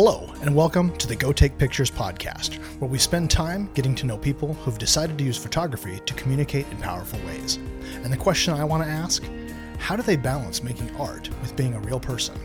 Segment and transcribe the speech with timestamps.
[0.00, 4.06] Hello, and welcome to the Go Take Pictures podcast, where we spend time getting to
[4.06, 7.58] know people who've decided to use photography to communicate in powerful ways.
[8.04, 9.24] And the question I want to ask
[9.80, 12.38] how do they balance making art with being a real person?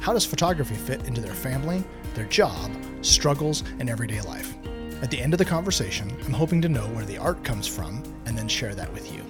[0.00, 1.84] How does photography fit into their family,
[2.16, 2.72] their job,
[3.02, 4.52] struggles, and everyday life?
[5.00, 8.02] At the end of the conversation, I'm hoping to know where the art comes from
[8.24, 9.22] and then share that with you.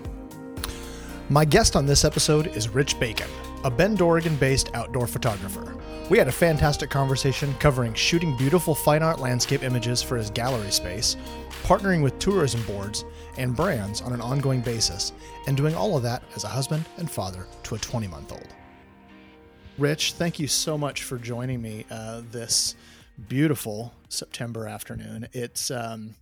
[1.28, 3.28] My guest on this episode is Rich Bacon,
[3.64, 5.76] a Bend, Oregon based outdoor photographer.
[6.08, 10.70] We had a fantastic conversation covering shooting beautiful fine art landscape images for his gallery
[10.70, 11.16] space,
[11.64, 13.04] partnering with tourism boards
[13.38, 15.12] and brands on an ongoing basis,
[15.48, 18.46] and doing all of that as a husband and father to a 20 month old.
[19.78, 22.76] Rich, thank you so much for joining me uh, this
[23.26, 25.26] beautiful September afternoon.
[25.32, 26.14] It's, um,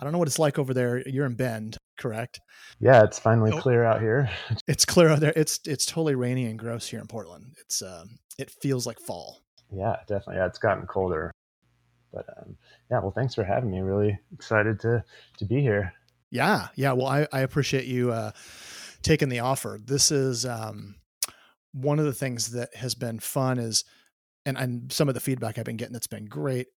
[0.00, 1.08] I don't know what it's like over there.
[1.08, 2.40] You're in Bend, correct?
[2.80, 4.30] Yeah, it's finally oh, clear out here.
[4.66, 5.32] It's clear out there.
[5.36, 7.54] It's it's totally rainy and gross here in Portland.
[7.60, 9.42] It's um, it feels like fall.
[9.70, 10.36] Yeah, definitely.
[10.36, 11.32] Yeah, it's gotten colder.
[12.12, 12.56] But um,
[12.90, 13.80] yeah, well, thanks for having me.
[13.80, 15.04] Really excited to
[15.38, 15.92] to be here.
[16.30, 16.92] Yeah, yeah.
[16.92, 18.32] Well, I, I appreciate you uh,
[19.02, 19.78] taking the offer.
[19.82, 20.96] This is um,
[21.72, 23.84] one of the things that has been fun is,
[24.46, 26.68] and and some of the feedback I've been getting that's been great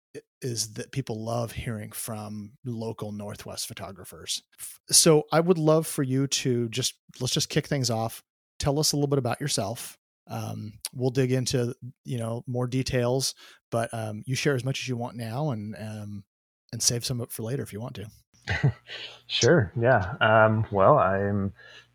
[0.43, 4.43] is that people love hearing from local Northwest photographers.
[4.91, 8.23] So I would love for you to just let's just kick things off.
[8.59, 9.97] Tell us a little bit about yourself
[10.29, 13.35] um, we'll dig into you know more details,
[13.71, 16.25] but um, you share as much as you want now, and um,
[16.73, 18.07] and save some up for later if you want to.
[19.27, 19.73] sure.
[19.79, 20.15] Yeah.
[20.21, 21.53] Um, well, I'm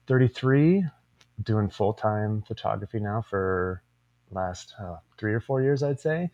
[0.07, 0.85] 33,
[1.43, 3.81] doing full time photography now for
[4.31, 6.29] last uh, three or four years, I'd say,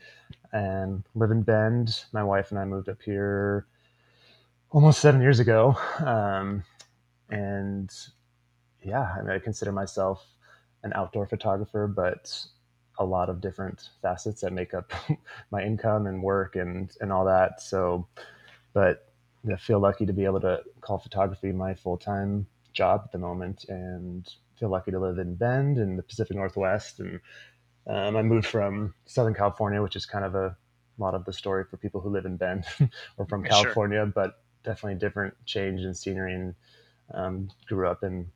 [0.52, 2.06] and live in Bend.
[2.12, 3.68] My wife and I moved up here
[4.72, 6.64] almost seven years ago, um,
[7.30, 7.92] and
[8.84, 10.26] yeah, I, mean, I consider myself
[10.84, 12.46] an outdoor photographer, but
[13.00, 14.92] a lot of different facets that make up
[15.52, 17.62] my income and work and and all that.
[17.62, 18.08] So,
[18.74, 19.12] but
[19.52, 23.18] I feel lucky to be able to call photography my full time job at the
[23.18, 27.00] moment, and feel lucky to live in Bend in the Pacific Northwest.
[27.00, 27.20] And
[27.88, 30.56] um, I moved from Southern California, which is kind of a
[30.98, 32.66] lot of the story for people who live in Bend
[33.18, 34.06] or from California, sure.
[34.06, 36.36] but definitely different change in scenery.
[36.36, 36.56] And
[37.14, 38.28] um, grew up in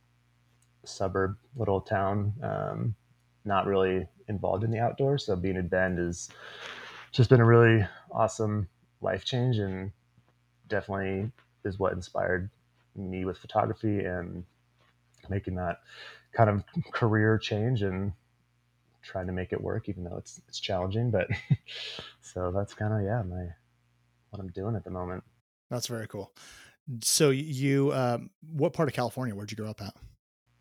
[0.88, 2.96] suburb, little town, um,
[3.44, 5.26] not really involved in the outdoors.
[5.26, 6.30] So being in Bend has
[7.12, 8.68] just been a really awesome
[9.02, 9.92] life change and
[10.68, 11.32] definitely
[11.64, 12.50] is what inspired
[12.96, 14.44] me with photography and
[15.30, 15.80] making that
[16.34, 18.14] kind of career change and
[19.02, 21.28] trying to make it work even though it's it's challenging but
[22.22, 23.46] so that's kind of yeah my
[24.30, 25.24] what i'm doing at the moment.
[25.70, 26.32] That's very cool.
[27.04, 29.94] So you um, what part of california where'd you grow up at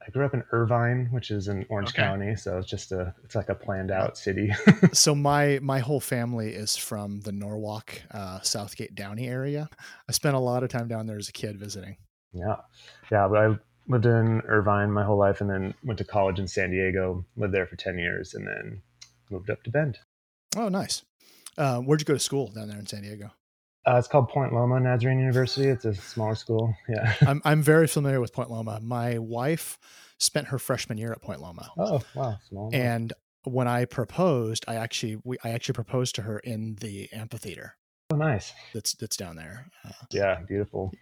[0.07, 2.03] I grew up in Irvine, which is in Orange okay.
[2.03, 4.53] County, so it's just a it's like a planned out city.
[4.93, 9.69] so my my whole family is from the Norwalk, uh, South Gate Downey area.
[10.09, 11.97] I spent a lot of time down there as a kid visiting.
[12.33, 12.57] Yeah,
[13.11, 13.27] yeah.
[13.29, 13.57] But I
[13.89, 17.25] lived in Irvine my whole life, and then went to college in San Diego.
[17.37, 18.83] Lived there for ten years, and then
[19.31, 19.99] moved up to Bend.
[20.57, 21.03] Oh, nice.
[21.57, 23.31] Uh, where'd you go to school down there in San Diego?
[23.87, 25.69] Uh, it's called Point Loma Nazarene University.
[25.69, 26.75] It's a smaller school.
[26.89, 28.81] Yeah, I'm I'm very familiar with Point Loma.
[28.81, 29.79] My wife
[30.19, 31.71] spent her freshman year at Point Loma.
[31.79, 32.71] Oh wow, small.
[32.73, 33.13] And
[33.45, 37.77] when I proposed, I actually we I actually proposed to her in the amphitheater.
[38.11, 38.53] Oh, nice.
[38.73, 39.67] That's that's down there.
[39.85, 40.93] Uh, yeah, beautiful.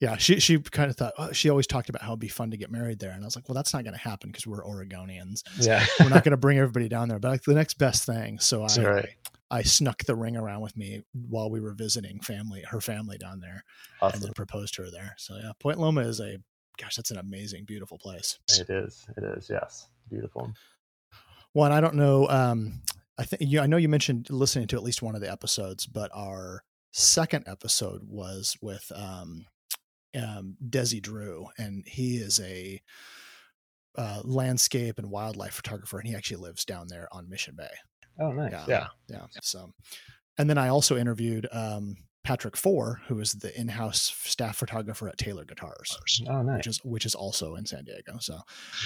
[0.00, 2.50] Yeah, she she kind of thought oh, she always talked about how it'd be fun
[2.50, 4.46] to get married there, and I was like, well, that's not going to happen because
[4.46, 5.42] we're Oregonians.
[5.58, 7.18] Yeah, we're not going to bring everybody down there.
[7.18, 9.08] But like the next best thing, so I right.
[9.50, 13.40] I snuck the ring around with me while we were visiting family, her family down
[13.40, 13.62] there,
[14.02, 14.16] awesome.
[14.16, 15.14] and then proposed to her there.
[15.18, 16.38] So yeah, Point Loma is a
[16.78, 18.38] gosh, that's an amazing, beautiful place.
[18.58, 19.06] It is.
[19.16, 19.48] It is.
[19.50, 20.52] Yes, beautiful.
[21.52, 22.28] One, I don't know.
[22.28, 22.82] Um,
[23.18, 23.60] I think you.
[23.60, 27.44] I know you mentioned listening to at least one of the episodes, but our second
[27.46, 29.46] episode was with um,
[30.16, 32.80] um, Desi Drew, and he is a
[33.96, 37.70] uh, landscape and wildlife photographer, and he actually lives down there on Mission Bay.
[38.18, 38.52] Oh, nice.
[38.52, 38.66] Yeah.
[38.68, 38.86] Yeah.
[39.08, 39.26] yeah.
[39.42, 39.72] So,
[40.38, 45.18] and then I also interviewed um, Patrick Four, who is the in-house staff photographer at
[45.18, 45.96] Taylor Guitars.
[46.28, 46.58] Oh, nice.
[46.58, 48.18] Which is which is also in San Diego.
[48.20, 48.38] So,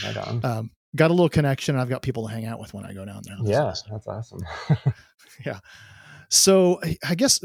[0.05, 0.45] right.
[0.45, 1.77] Um, got a little connection.
[1.77, 3.37] I've got people to hang out with when I go down there.
[3.39, 3.93] That's yeah, awesome.
[3.93, 4.41] that's awesome.
[5.47, 5.61] yeah.
[6.29, 7.41] So I guess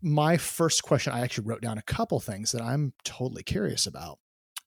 [0.00, 4.18] my first question, I actually wrote down a couple things that I'm totally curious about.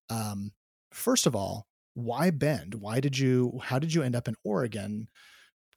[0.09, 0.51] Um,
[0.91, 2.75] first of all, why Bend?
[2.75, 3.59] Why did you?
[3.63, 5.07] How did you end up in Oregon?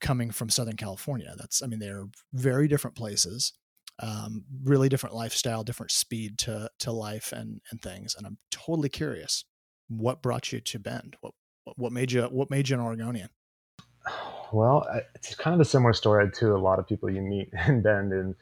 [0.01, 3.53] Coming from Southern California, that's I mean they're very different places
[4.01, 8.15] um, really different lifestyle, different speed to to life and and things.
[8.17, 9.45] And I'm totally curious,
[9.89, 11.17] what brought you to Bend?
[11.21, 11.35] What
[11.77, 13.29] what made you what made you an Oregonian?
[14.53, 17.83] well, it's kind of a similar story to a lot of people you meet in
[17.83, 18.13] Bend.
[18.13, 18.35] And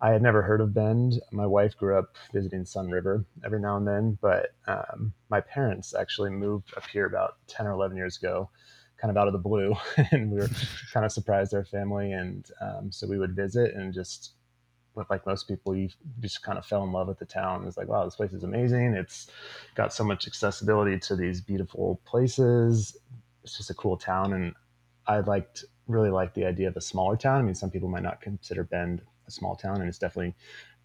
[0.00, 1.20] I had never heard of Bend.
[1.32, 6.30] My wife grew up visiting Sunriver every now and then, but um, my parents actually
[6.30, 8.50] moved up here about 10 or 11 years ago,
[9.04, 9.76] kind of out of the blue.
[10.12, 10.48] and we were
[10.94, 12.12] kind of surprised our family.
[12.12, 14.32] And um, so we would visit and just,
[15.10, 15.90] like most people, you
[16.20, 17.66] just kind of fell in love with the town.
[17.66, 18.94] It's like, wow, this place is amazing.
[18.94, 19.26] It's
[19.74, 22.96] got so much accessibility to these beautiful places.
[23.42, 24.32] It's just a cool town.
[24.32, 24.54] And
[25.06, 27.40] I liked really liked the idea of a smaller town.
[27.40, 30.34] I mean, some people might not consider Bend a small town, and it's definitely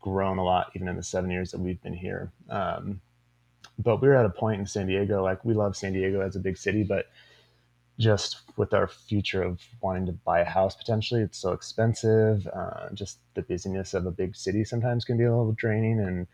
[0.02, 2.34] grown a lot even in the seven years that we've been here.
[2.50, 3.00] Um,
[3.78, 6.36] but we were at a point in San Diego, like we love San Diego as
[6.36, 7.06] a big city, but
[8.00, 12.48] just with our future of wanting to buy a house potentially, it's so expensive.
[12.48, 16.00] Uh, just the busyness of a big city sometimes can be a little draining.
[16.00, 16.28] And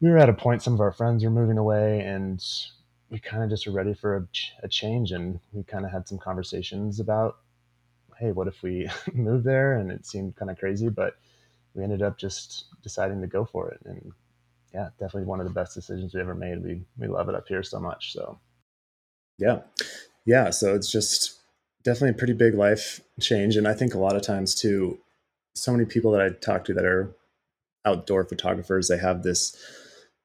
[0.00, 2.42] we were at a point, some of our friends were moving away, and
[3.10, 4.28] we kind of just were ready for a,
[4.62, 5.12] a change.
[5.12, 7.36] And we kind of had some conversations about
[8.18, 9.74] hey, what if we move there?
[9.74, 11.14] And it seemed kind of crazy, but
[11.74, 13.80] we ended up just deciding to go for it.
[13.84, 14.12] And
[14.74, 16.62] yeah, definitely one of the best decisions we ever made.
[16.62, 18.12] We we love it up here so much.
[18.12, 18.38] So
[19.38, 19.60] yeah,
[20.28, 20.50] yeah.
[20.50, 21.40] So it's just
[21.84, 24.98] definitely a pretty big life change, and I think a lot of times too,
[25.54, 27.10] so many people that I talk to that are
[27.86, 29.56] outdoor photographers, they have this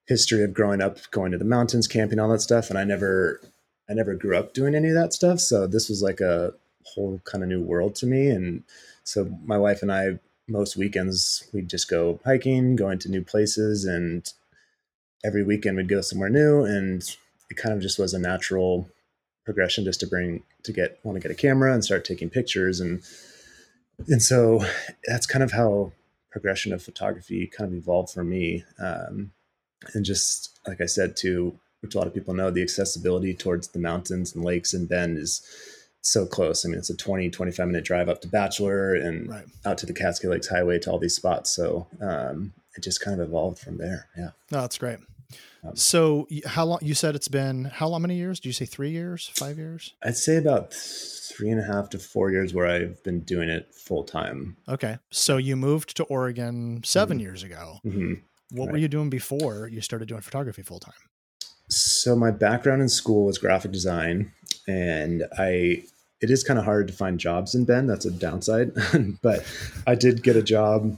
[0.06, 3.40] history of growing up going to the mountains, camping, all that stuff, and I never
[3.90, 5.40] I never grew up doing any of that stuff.
[5.40, 6.54] So this was like a
[6.86, 8.30] whole kind of new world to me.
[8.30, 8.64] And
[9.06, 10.20] so my wife and I,
[10.50, 14.32] most weekends, we'd just go hiking, going to new places, and
[15.24, 16.64] every weekend we'd go somewhere new.
[16.66, 17.04] And
[17.50, 18.90] it kind of just was a natural
[19.46, 22.80] progression just to bring to get want to get a camera and start taking pictures
[22.80, 23.02] and
[24.08, 24.64] and so
[25.06, 25.92] that's kind of how
[26.32, 29.32] progression of photography kind of evolved for me um,
[29.94, 33.68] and just like i said too which a lot of people know the accessibility towards
[33.70, 35.42] the mountains and lakes and bend is
[36.04, 36.66] so close.
[36.66, 39.46] I mean, it's a 20, 25 minute drive up to Bachelor and right.
[39.66, 41.50] out to the Cascade Lakes Highway to all these spots.
[41.50, 44.08] So um, it just kind of evolved from there.
[44.18, 44.32] Yeah.
[44.52, 45.00] No, that's great.
[45.64, 48.40] Um, so how long, you said it's been, how long, many years?
[48.40, 49.94] Do you say three years, five years?
[50.04, 53.74] I'd say about three and a half to four years where I've been doing it
[53.74, 54.58] full time.
[54.68, 54.98] Okay.
[55.10, 57.24] So you moved to Oregon 7 mm-hmm.
[57.24, 57.80] years ago.
[57.86, 58.14] Mm-hmm.
[58.52, 58.74] What right.
[58.74, 60.94] were you doing before you started doing photography full time?
[61.70, 64.32] So my background in school was graphic design
[64.68, 65.84] and I
[66.24, 67.90] it is kind of hard to find jobs in Bend.
[67.90, 68.72] That's a downside.
[69.22, 69.46] but
[69.86, 70.98] I did get a job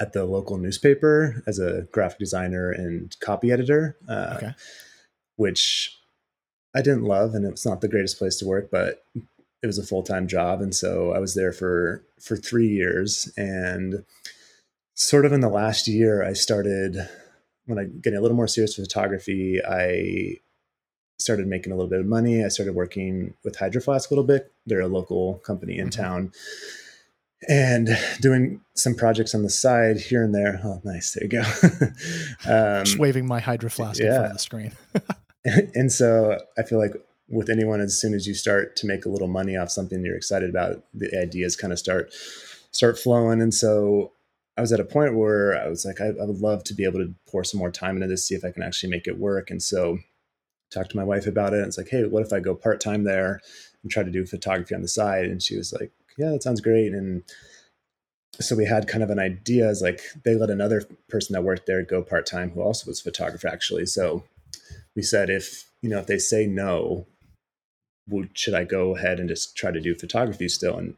[0.00, 4.54] at the local newspaper as a graphic designer and copy editor, uh, okay.
[5.36, 5.98] which
[6.74, 9.04] I didn't love, and it's not the greatest place to work, but
[9.62, 13.32] it was a full time job, and so I was there for for three years.
[13.36, 14.04] And
[14.94, 17.08] sort of in the last year, I started
[17.66, 19.60] when I getting a little more serious with photography.
[19.64, 20.40] I
[21.18, 22.44] started making a little bit of money.
[22.44, 24.52] I started working with Hydro Flask a little bit.
[24.66, 26.02] They're a local company in mm-hmm.
[26.02, 26.32] town.
[27.48, 27.90] And
[28.20, 30.58] doing some projects on the side here and there.
[30.64, 31.12] Oh, nice.
[31.14, 31.42] There you go.
[32.78, 34.06] um, Just waving my Hydro Flask yeah.
[34.06, 34.72] in front of the screen.
[35.74, 36.94] and so I feel like
[37.28, 40.16] with anyone, as soon as you start to make a little money off something you're
[40.16, 42.12] excited about, the ideas kind of start
[42.72, 43.40] start flowing.
[43.40, 44.12] And so
[44.56, 46.84] I was at a point where I was like, I, I would love to be
[46.84, 49.18] able to pour some more time into this, see if I can actually make it
[49.18, 49.50] work.
[49.50, 49.98] And so
[50.72, 51.58] talked to my wife about it.
[51.58, 53.40] And it's like, hey, what if I go part time there
[53.82, 55.26] and try to do photography on the side?
[55.26, 56.92] And she was like, yeah, that sounds great.
[56.92, 57.22] And
[58.40, 61.66] so we had kind of an idea as like they let another person that worked
[61.66, 63.86] there go part time who also was a photographer actually.
[63.86, 64.24] So
[64.94, 67.06] we said if you know if they say no,
[68.34, 70.76] should I go ahead and just try to do photography still?
[70.76, 70.94] And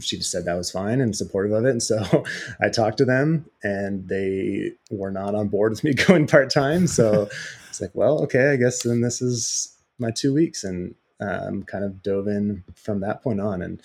[0.00, 1.70] she just said that was fine and supportive of it.
[1.70, 2.24] And so
[2.60, 6.86] I talked to them and they were not on board with me going part time.
[6.86, 7.28] So
[7.68, 11.84] it's like, well, okay, I guess then this is my two weeks and um, kind
[11.84, 13.80] of dove in from that point on and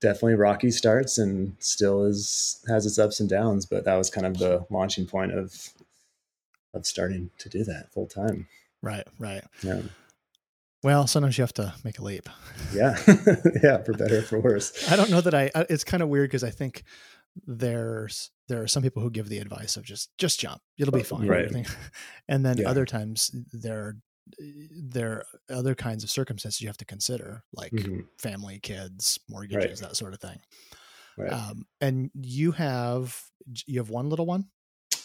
[0.00, 3.66] definitely rocky starts and still is has its ups and downs.
[3.66, 5.72] But that was kind of the launching point of
[6.74, 8.46] of starting to do that full time.
[8.82, 9.42] Right, right.
[9.62, 9.82] Yeah.
[10.82, 12.28] Well, sometimes you have to make a leap.
[12.72, 12.96] Yeah.
[13.62, 13.82] yeah.
[13.82, 14.88] For better or for worse.
[14.90, 16.84] I don't know that I, it's kind of weird because I think
[17.46, 21.02] there's, there are some people who give the advice of just, just jump, it'll be
[21.02, 21.26] fine.
[21.26, 21.50] Right.
[22.28, 22.68] And then yeah.
[22.68, 23.96] other times there,
[24.38, 25.24] there are
[25.56, 28.00] other kinds of circumstances you have to consider, like mm-hmm.
[28.18, 29.88] family, kids, mortgages, right.
[29.88, 30.38] that sort of thing.
[31.16, 31.32] Right.
[31.32, 33.20] Um, and you have,
[33.66, 34.46] you have one little one?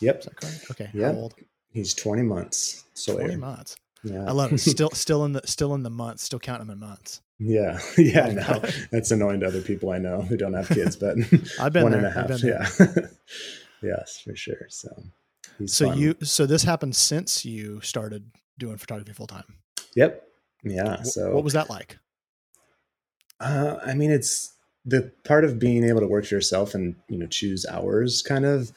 [0.01, 0.25] Yep.
[0.71, 0.89] Okay.
[0.93, 1.11] Yeah.
[1.11, 1.35] How old?
[1.71, 2.83] He's 20 months.
[2.93, 3.77] So 20 months.
[4.03, 4.25] Yeah.
[4.27, 4.57] I love it.
[4.59, 7.21] Still, still in the, still in the months, still counting them in months.
[7.39, 7.79] Yeah.
[7.97, 8.27] Yeah.
[8.27, 8.61] No,
[8.91, 11.17] that's annoying to other people I know who don't have kids, but
[11.59, 12.05] I've been one there.
[12.05, 12.43] and a half.
[12.43, 12.67] Yeah.
[13.81, 14.67] yes, for sure.
[14.69, 14.89] So,
[15.65, 15.97] so fun.
[15.99, 19.43] you, so this happened since you started doing photography full time.
[19.95, 20.23] Yep.
[20.63, 21.01] Yeah.
[21.01, 21.97] So what was that like?
[23.39, 24.53] Uh, I mean, it's
[24.85, 28.45] the part of being able to work for yourself and you know choose hours kind
[28.45, 28.71] of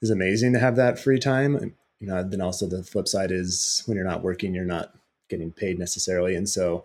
[0.00, 1.74] is amazing to have that free time.
[1.98, 4.92] You know, then also the flip side is when you're not working, you're not
[5.28, 6.84] getting paid necessarily, and so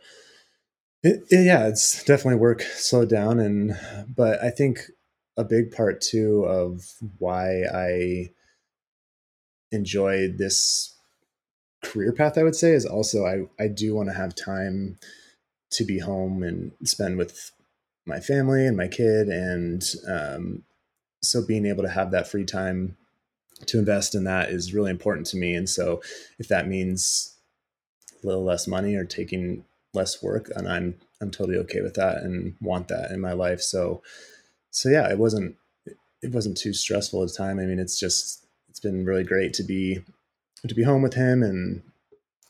[1.03, 3.77] it, it, yeah, it's definitely work slowed down, and
[4.07, 4.79] but I think
[5.35, 8.29] a big part too of why I
[9.71, 10.96] enjoy this
[11.83, 14.97] career path, I would say, is also I I do want to have time
[15.71, 17.51] to be home and spend with
[18.05, 20.63] my family and my kid, and um,
[21.21, 22.97] so being able to have that free time
[23.65, 25.55] to invest in that is really important to me.
[25.55, 26.01] And so
[26.37, 27.35] if that means
[28.23, 32.17] a little less money or taking less work, and I'm I'm totally okay with that
[32.17, 33.61] and want that in my life.
[33.61, 34.01] So
[34.71, 35.55] so yeah, it wasn't
[36.21, 37.59] it wasn't too stressful at the time.
[37.59, 40.03] I mean, it's just it's been really great to be
[40.65, 41.83] to be home with him and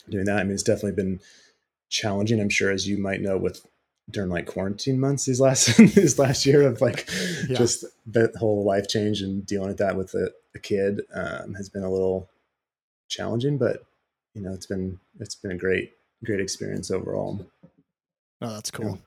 [0.10, 0.40] doing that.
[0.40, 1.20] I mean, it's definitely been
[1.90, 2.40] challenging.
[2.40, 3.66] I'm sure, as you might know, with
[4.10, 7.10] during like quarantine months these last this last year of like
[7.50, 7.58] yeah.
[7.58, 11.70] just the whole life change and dealing with that with a, a kid um, has
[11.70, 12.30] been a little
[13.10, 13.86] challenging, but
[14.34, 15.92] you know, it's been it's been a great
[16.24, 17.46] great experience overall.
[18.40, 19.00] Oh, that's cool.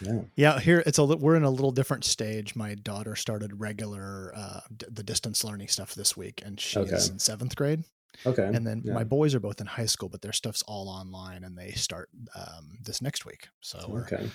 [0.00, 0.12] Yeah.
[0.12, 0.20] yeah.
[0.36, 0.60] yeah.
[0.60, 2.56] here it's a we're in a little different stage.
[2.56, 7.12] My daughter started regular uh, d- the distance learning stuff this week, and she's okay.
[7.12, 7.84] in seventh grade.
[8.26, 8.44] Okay.
[8.44, 8.94] And then yeah.
[8.94, 12.08] my boys are both in high school, but their stuff's all online, and they start
[12.34, 13.48] um, this next week.
[13.60, 14.28] So we're okay.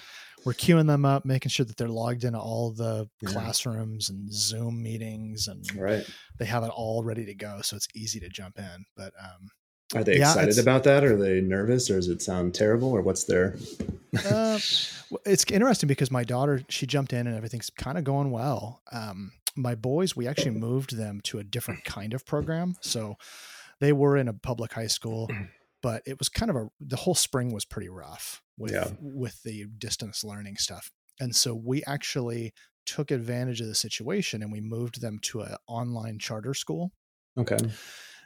[0.46, 3.30] we're queuing them up, making sure that they're logged into all the yeah.
[3.30, 6.08] classrooms and Zoom meetings, and right.
[6.38, 8.86] they have it all ready to go, so it's easy to jump in.
[8.96, 9.50] But um,
[9.96, 11.03] are they yeah, excited about that?
[11.03, 13.58] Are they nervous, or does it sound terrible, or what's their?
[14.25, 14.60] uh,
[15.25, 18.82] it's interesting because my daughter she jumped in and everything's kind of going well.
[18.92, 23.18] Um, my boys, we actually moved them to a different kind of program, so
[23.84, 25.30] they were in a public high school,
[25.82, 28.90] but it was kind of a the whole spring was pretty rough with yeah.
[29.00, 32.54] with the distance learning stuff, and so we actually
[32.86, 36.92] took advantage of the situation and we moved them to an online charter school.
[37.38, 37.58] Okay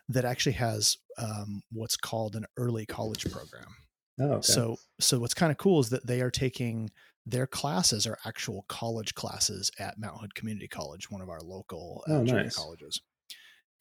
[0.09, 3.75] that actually has um, what's called an early college program.
[4.19, 4.41] Oh, okay.
[4.41, 6.89] So, so what's kind of cool is that they are taking
[7.25, 12.03] their classes are actual college classes at Mount Hood Community College, one of our local
[12.09, 12.55] uh, oh, nice.
[12.55, 13.01] colleges,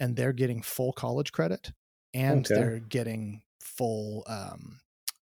[0.00, 1.72] and they're getting full college credit
[2.14, 2.54] and okay.
[2.54, 4.80] they're getting full um,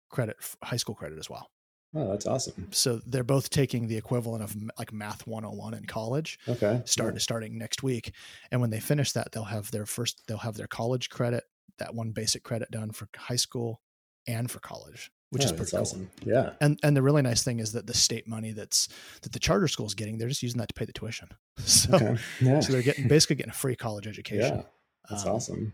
[0.09, 1.49] credit, high school credit as well.
[1.93, 2.69] Oh, that's awesome.
[2.71, 6.39] So they're both taking the equivalent of like math 101 in college.
[6.47, 6.81] Okay.
[6.85, 7.19] Start yeah.
[7.19, 8.13] starting next week.
[8.49, 11.43] And when they finish that, they'll have their first they'll have their college credit,
[11.79, 13.81] that one basic credit done for high school
[14.25, 15.81] and for college, which is pretty cool.
[15.81, 16.11] awesome.
[16.23, 16.51] Yeah.
[16.61, 18.87] And and the really nice thing is that the state money that's
[19.23, 21.29] that the charter school is getting, they're just using that to pay the tuition.
[21.63, 22.17] So, okay.
[22.39, 22.59] yeah.
[22.59, 24.57] so they're getting basically getting a free college education.
[24.57, 24.63] Yeah.
[25.09, 25.73] That's um, awesome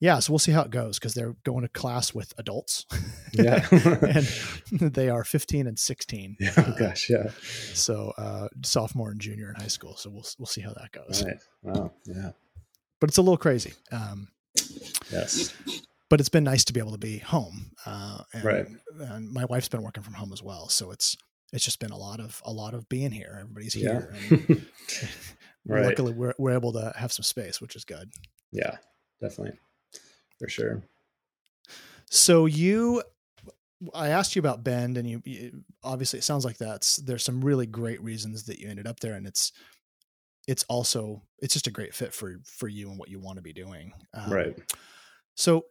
[0.00, 2.86] yeah, so we'll see how it goes because they're going to class with adults.
[3.32, 3.66] Yeah.
[3.70, 4.26] and
[4.94, 6.36] they are 15 and 16.
[6.40, 6.52] Yeah.
[6.56, 7.10] Oh, uh, gosh.
[7.10, 7.30] Yeah.
[7.74, 9.96] So, uh, sophomore and junior in high school.
[9.96, 11.22] So we'll, we'll see how that goes.
[11.24, 11.36] Right.
[11.62, 11.92] Wow.
[12.06, 12.30] Yeah.
[12.98, 13.74] But it's a little crazy.
[13.92, 14.28] Um,
[15.12, 15.54] yes.
[16.10, 17.70] But it's been nice to be able to be home.
[17.86, 18.66] Uh, and, right.
[18.98, 20.68] And my wife's been working from home as well.
[20.68, 21.16] So it's,
[21.52, 23.38] it's just been a lot of, a lot of being here.
[23.40, 24.12] Everybody's here.
[24.30, 24.38] Yeah.
[25.66, 25.86] right.
[25.86, 28.10] Luckily we're, we're able to have some space, which is good.
[28.52, 28.76] Yeah,
[29.20, 29.52] definitely
[30.40, 30.82] for sure.
[32.10, 33.02] So you,
[33.94, 37.40] I asked you about Bend, and you, you, obviously it sounds like that's there's some
[37.40, 39.52] really great reasons that you ended up there, and it's
[40.48, 43.42] it's also it's just a great fit for for you and what you want to
[43.42, 43.92] be doing.
[44.12, 44.58] Um, right.
[45.36, 45.66] So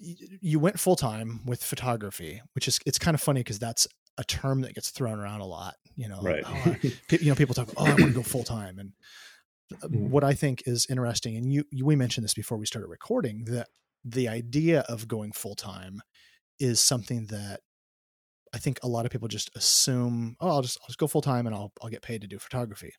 [0.00, 3.86] you went full time with photography, which is it's kind of funny because that's
[4.18, 5.74] a term that gets thrown around a lot.
[5.96, 6.42] You know, right?
[6.46, 6.76] Oh,
[7.10, 8.92] you know, people talk, "Oh, I want to go full time," and
[9.82, 10.08] uh, mm.
[10.08, 13.44] what I think is interesting, and you, you we mentioned this before we started recording
[13.46, 13.68] that
[14.04, 16.00] the idea of going full time
[16.58, 17.60] is something that
[18.54, 21.22] I think a lot of people just assume, oh, I'll just I'll just go full
[21.22, 22.94] time and I'll I'll get paid to do photography,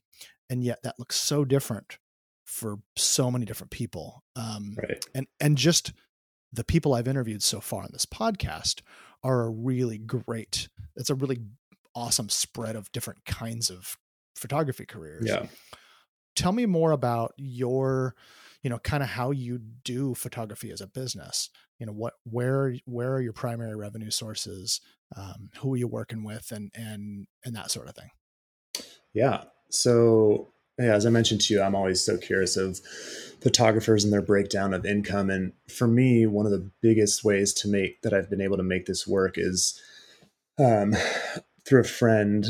[0.50, 1.98] and yet that looks so different
[2.46, 4.24] for so many different people.
[4.36, 5.04] Um, right.
[5.16, 5.94] And and just
[6.54, 8.82] the people I've interviewed so far on this podcast
[9.24, 10.70] are a really great.
[10.96, 11.40] It's a really
[11.96, 13.98] awesome spread of different kinds of
[14.36, 15.26] photography careers.
[15.28, 15.48] Yeah.
[16.36, 18.16] Tell me more about your
[18.62, 22.76] you know kind of how you do photography as a business you know what where
[22.86, 24.80] where are your primary revenue sources
[25.18, 28.10] um, who are you working with and and and that sort of thing
[29.14, 32.80] yeah so yeah as i mentioned to you i'm always so curious of
[33.42, 37.68] photographers and their breakdown of income and for me one of the biggest ways to
[37.68, 39.80] make that i've been able to make this work is
[40.60, 40.96] um,
[41.66, 42.48] through a friend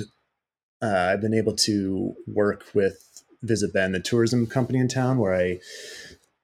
[0.81, 3.13] uh, i've been able to work with
[3.43, 5.59] Visit Bend, the tourism company in town, where I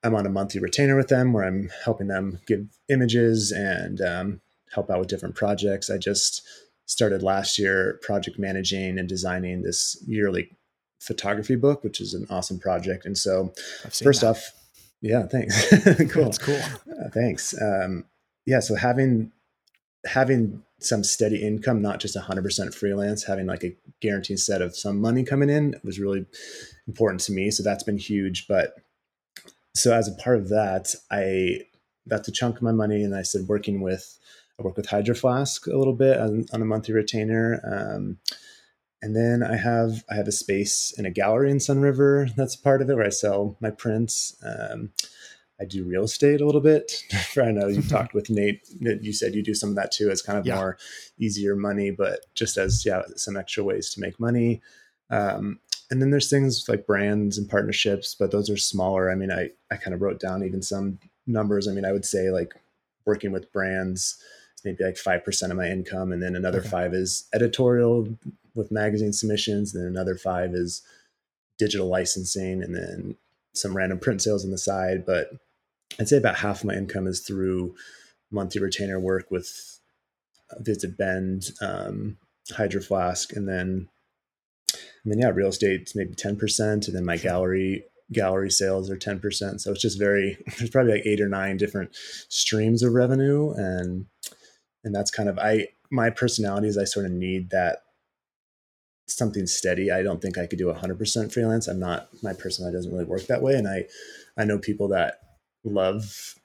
[0.03, 4.41] I'm on a monthly retainer with them, where I'm helping them give images and um,
[4.73, 5.89] help out with different projects.
[5.89, 6.45] I just
[6.85, 10.51] started last year project managing and designing this yearly
[10.99, 13.05] photography book, which is an awesome project.
[13.05, 13.53] And so,
[14.03, 14.27] first that.
[14.27, 14.51] off,
[15.01, 15.69] yeah, thanks.
[16.11, 16.25] cool.
[16.25, 16.59] That's cool.
[16.59, 17.59] Uh, thanks.
[17.61, 18.05] Um,
[18.45, 19.31] yeah, so having
[20.05, 24.99] having some steady income, not just 100% freelance, having like a guaranteed set of some
[25.01, 26.25] money coming in was really
[26.87, 27.51] important to me.
[27.51, 28.47] So that's been huge.
[28.47, 28.75] But
[29.75, 31.61] so as a part of that, I
[32.05, 34.17] that's a chunk of my money, and I said working with
[34.59, 37.61] I work with Hydro Flask a little bit on, on a monthly retainer.
[37.63, 38.17] Um,
[39.01, 42.81] and then I have I have a space in a gallery in Sunriver that's part
[42.81, 44.35] of it where I sell my prints.
[44.43, 44.91] Um,
[45.61, 47.03] I do real estate a little bit.
[47.37, 48.61] I know you talked with Nate.
[48.79, 50.09] You said you do some of that too.
[50.09, 50.55] It's kind of yeah.
[50.55, 50.77] more
[51.17, 54.61] easier money, but just as yeah, some extra ways to make money.
[55.09, 55.59] Um,
[55.91, 59.11] and then there's things like brands and partnerships, but those are smaller.
[59.11, 61.67] I mean, I I kind of wrote down even some numbers.
[61.67, 62.53] I mean, I would say like
[63.05, 64.21] working with brands
[64.63, 66.11] maybe like 5% of my income.
[66.11, 66.69] And then another okay.
[66.69, 68.07] five is editorial
[68.55, 69.73] with magazine submissions.
[69.73, 70.81] And then another five is
[71.57, 73.15] digital licensing and then
[73.53, 75.05] some random print sales on the side.
[75.05, 75.31] But
[75.99, 77.75] I'd say about half of my income is through
[78.31, 79.79] monthly retainer work with
[80.59, 82.17] Visit Bend, um,
[82.51, 83.87] Hydro Flask, and then
[85.03, 88.97] and then yeah, real estate's maybe ten percent, and then my gallery gallery sales are
[88.97, 89.61] ten percent.
[89.61, 91.91] So it's just very there's probably like eight or nine different
[92.29, 94.05] streams of revenue, and
[94.89, 97.83] and that's kind of i my personality is i sort of need that
[99.07, 99.91] something steady.
[99.91, 101.67] I don't think i could do 100% freelance.
[101.67, 103.85] I'm not my personality doesn't really work that way and i
[104.35, 105.19] i know people that
[105.63, 106.35] love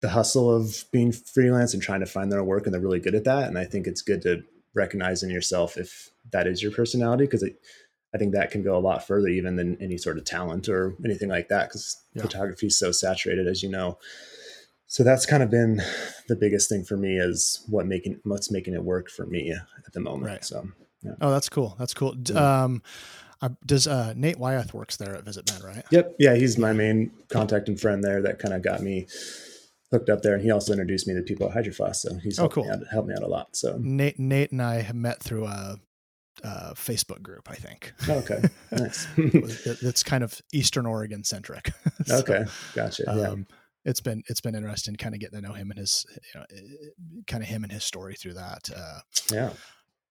[0.00, 3.14] the hustle of being freelance and trying to find their work and they're really good
[3.14, 4.42] at that and i think it's good to
[4.74, 7.44] recognize in yourself if that is your personality because
[8.14, 10.94] i think that can go a lot further even than any sort of talent or
[11.04, 12.22] anything like that because yeah.
[12.22, 13.98] photography is so saturated as you know
[14.92, 15.80] so that's kind of been
[16.28, 19.92] the biggest thing for me is what making what's making it work for me at
[19.94, 20.26] the moment.
[20.26, 20.44] Right.
[20.44, 20.68] So,
[21.02, 21.12] yeah.
[21.22, 21.74] oh, that's cool.
[21.78, 22.14] That's cool.
[22.36, 22.82] Um,
[23.40, 25.82] uh, does uh, Nate Wyeth works there at Visit Bend, right?
[25.90, 26.16] Yep.
[26.18, 28.20] Yeah, he's my main contact and friend there.
[28.20, 29.06] That kind of got me
[29.90, 32.02] hooked up there, and he also introduced me to people at Hydro Flask.
[32.02, 32.64] So he's oh, helped, cool.
[32.64, 33.56] me out, helped me out a lot.
[33.56, 35.78] So Nate, Nate and I have met through a,
[36.74, 37.94] Facebook group, I think.
[38.08, 39.06] Oh, okay, nice.
[39.16, 41.70] it's kind of Eastern Oregon centric.
[42.04, 43.04] so, okay, gotcha.
[43.06, 43.36] Yeah.
[43.84, 46.46] It's been it's been interesting kind of getting to know him and his you know
[47.26, 49.00] kind of him and his story through that uh,
[49.32, 49.50] yeah.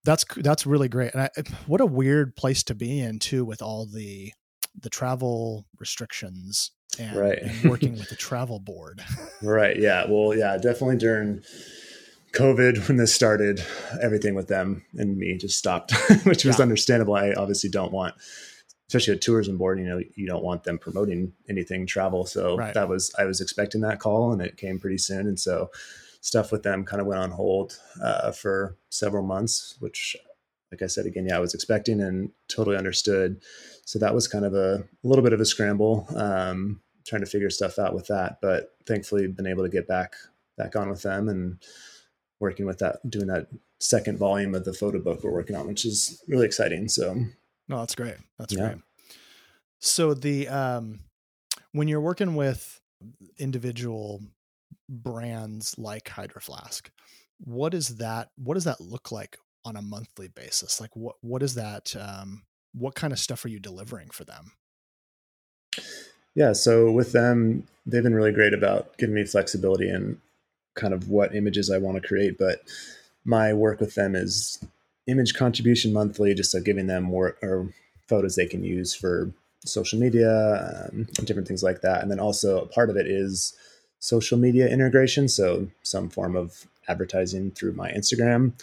[0.03, 1.13] that's that's really great.
[1.13, 1.29] And I,
[1.67, 4.33] what a weird place to be in too with all the
[4.79, 7.39] the travel restrictions and, right.
[7.39, 9.01] and working with the travel board.
[9.41, 10.05] Right yeah.
[10.07, 11.43] Well yeah definitely during
[12.33, 13.61] covid when this started
[14.01, 15.91] everything with them and me just stopped
[16.23, 16.63] which was yeah.
[16.63, 17.15] understandable.
[17.15, 18.15] I obviously don't want
[18.91, 22.25] especially a tourism board, you know, you don't want them promoting anything travel.
[22.25, 22.73] So right.
[22.73, 25.27] that was, I was expecting that call and it came pretty soon.
[25.27, 25.69] And so
[26.19, 30.17] stuff with them kind of went on hold uh, for several months, which,
[30.73, 33.41] like I said, again, yeah, I was expecting and totally understood.
[33.85, 37.31] So that was kind of a, a little bit of a scramble, um, trying to
[37.31, 38.39] figure stuff out with that.
[38.41, 40.15] But thankfully, been able to get back
[40.57, 41.63] back on with them and
[42.41, 43.47] working with that, doing that
[43.79, 46.89] second volume of the photo book we're working on, which is really exciting.
[46.89, 47.15] So
[47.71, 48.17] no, that's great.
[48.37, 48.67] That's yeah.
[48.67, 48.77] great.
[49.79, 50.99] So the um
[51.71, 52.79] when you're working with
[53.39, 54.21] individual
[54.87, 56.91] brands like Hydro Flask,
[57.39, 60.79] what is that what does that look like on a monthly basis?
[60.79, 64.51] Like what what is that um what kind of stuff are you delivering for them?
[66.35, 70.19] Yeah, so with them, they've been really great about giving me flexibility and
[70.75, 72.61] kind of what images I want to create, but
[73.25, 74.63] my work with them is
[75.07, 77.73] image contribution monthly, just so giving them more or
[78.07, 79.31] photos they can use for
[79.65, 82.01] social media, um, different things like that.
[82.01, 83.53] And then also a part of it is
[83.99, 88.53] social media integration, so some form of advertising through my Instagram,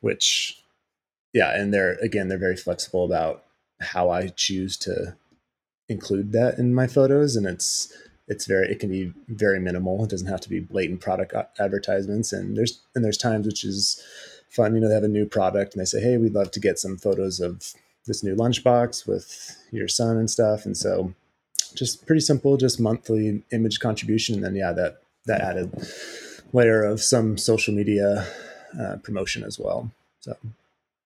[0.00, 0.62] which
[1.32, 3.44] yeah, and they're again they're very flexible about
[3.80, 5.16] how I choose to
[5.88, 7.92] include that in my photos, and it's
[8.26, 10.04] it's very it can be very minimal.
[10.04, 14.02] It doesn't have to be blatant product advertisements, and there's and there's times which is
[14.48, 14.74] fun.
[14.74, 16.78] You know, they have a new product and they say, hey, we'd love to get
[16.78, 17.74] some photos of
[18.06, 20.64] this new lunchbox with your son and stuff.
[20.64, 21.14] And so
[21.74, 24.36] just pretty simple, just monthly image contribution.
[24.36, 25.72] And then, yeah, that, that added
[26.52, 28.26] layer of some social media
[28.80, 29.90] uh, promotion as well.
[30.20, 30.36] So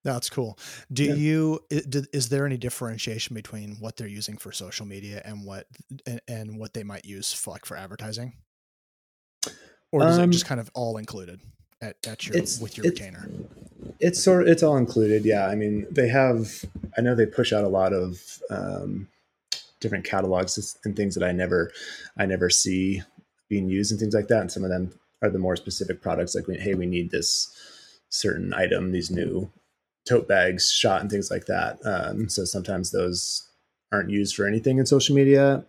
[0.05, 0.59] that's cool.
[0.92, 1.14] Do yeah.
[1.14, 5.66] you is there any differentiation between what they're using for social media and what
[6.07, 8.35] and, and what they might use for like for advertising?
[9.92, 11.40] Or is um, it just kind of all included?
[11.83, 13.29] At, at your it's, with your it's, retainer?
[14.01, 15.25] It's sort of it's all included.
[15.25, 16.64] Yeah, I mean they have.
[16.97, 19.09] I know they push out a lot of um,
[19.81, 21.73] different catalogs and things that I never
[22.16, 23.03] I never see
[23.49, 24.40] being used and things like that.
[24.40, 27.55] And some of them are the more specific products, like hey, we need this
[28.09, 29.51] certain item, these new
[30.09, 31.79] tote bags shot and things like that.
[31.85, 33.49] Um, so sometimes those
[33.92, 35.64] aren't used for anything in social media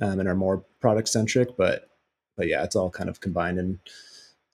[0.00, 1.88] um, and are more product centric, but
[2.36, 3.78] but yeah, it's all kind of combined and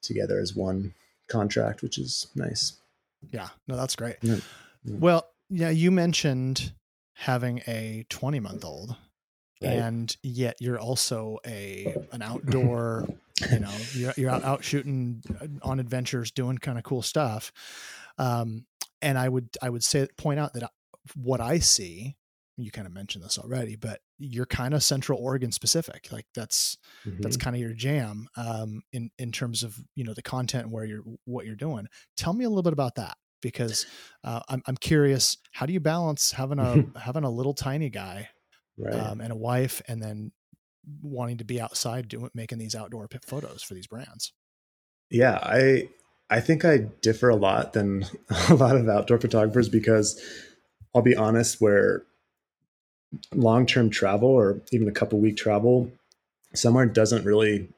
[0.02, 0.94] together as one
[1.32, 2.74] contract, which is nice.
[3.30, 4.16] Yeah, no, that's great.
[4.22, 4.36] Yeah.
[4.84, 4.96] Yeah.
[4.98, 6.72] Well, yeah, you mentioned
[7.14, 8.96] having a 20 month old
[9.62, 9.72] right.
[9.72, 13.06] and yet you're also a an outdoor
[13.50, 17.52] you know you're, you're out, out shooting uh, on adventures doing kind of cool stuff
[18.18, 18.64] um,
[19.00, 20.68] and i would i would say point out that uh,
[21.14, 22.16] what i see
[22.56, 26.76] you kind of mentioned this already but you're kind of central oregon specific like that's
[27.04, 27.20] mm-hmm.
[27.20, 30.84] that's kind of your jam um, in in terms of you know the content where
[30.84, 33.84] you're what you're doing tell me a little bit about that because
[34.24, 38.28] uh, I'm, I'm curious how do you balance having a having a little tiny guy
[38.78, 38.94] right.
[38.94, 40.32] um, and a wife, and then
[41.02, 44.32] wanting to be outside doing making these outdoor photos for these brands.
[45.10, 45.88] Yeah, I
[46.30, 48.06] I think I differ a lot than
[48.48, 50.20] a lot of outdoor photographers because
[50.94, 52.04] I'll be honest, where
[53.34, 55.90] long term travel or even a couple week travel
[56.54, 57.68] somewhere doesn't really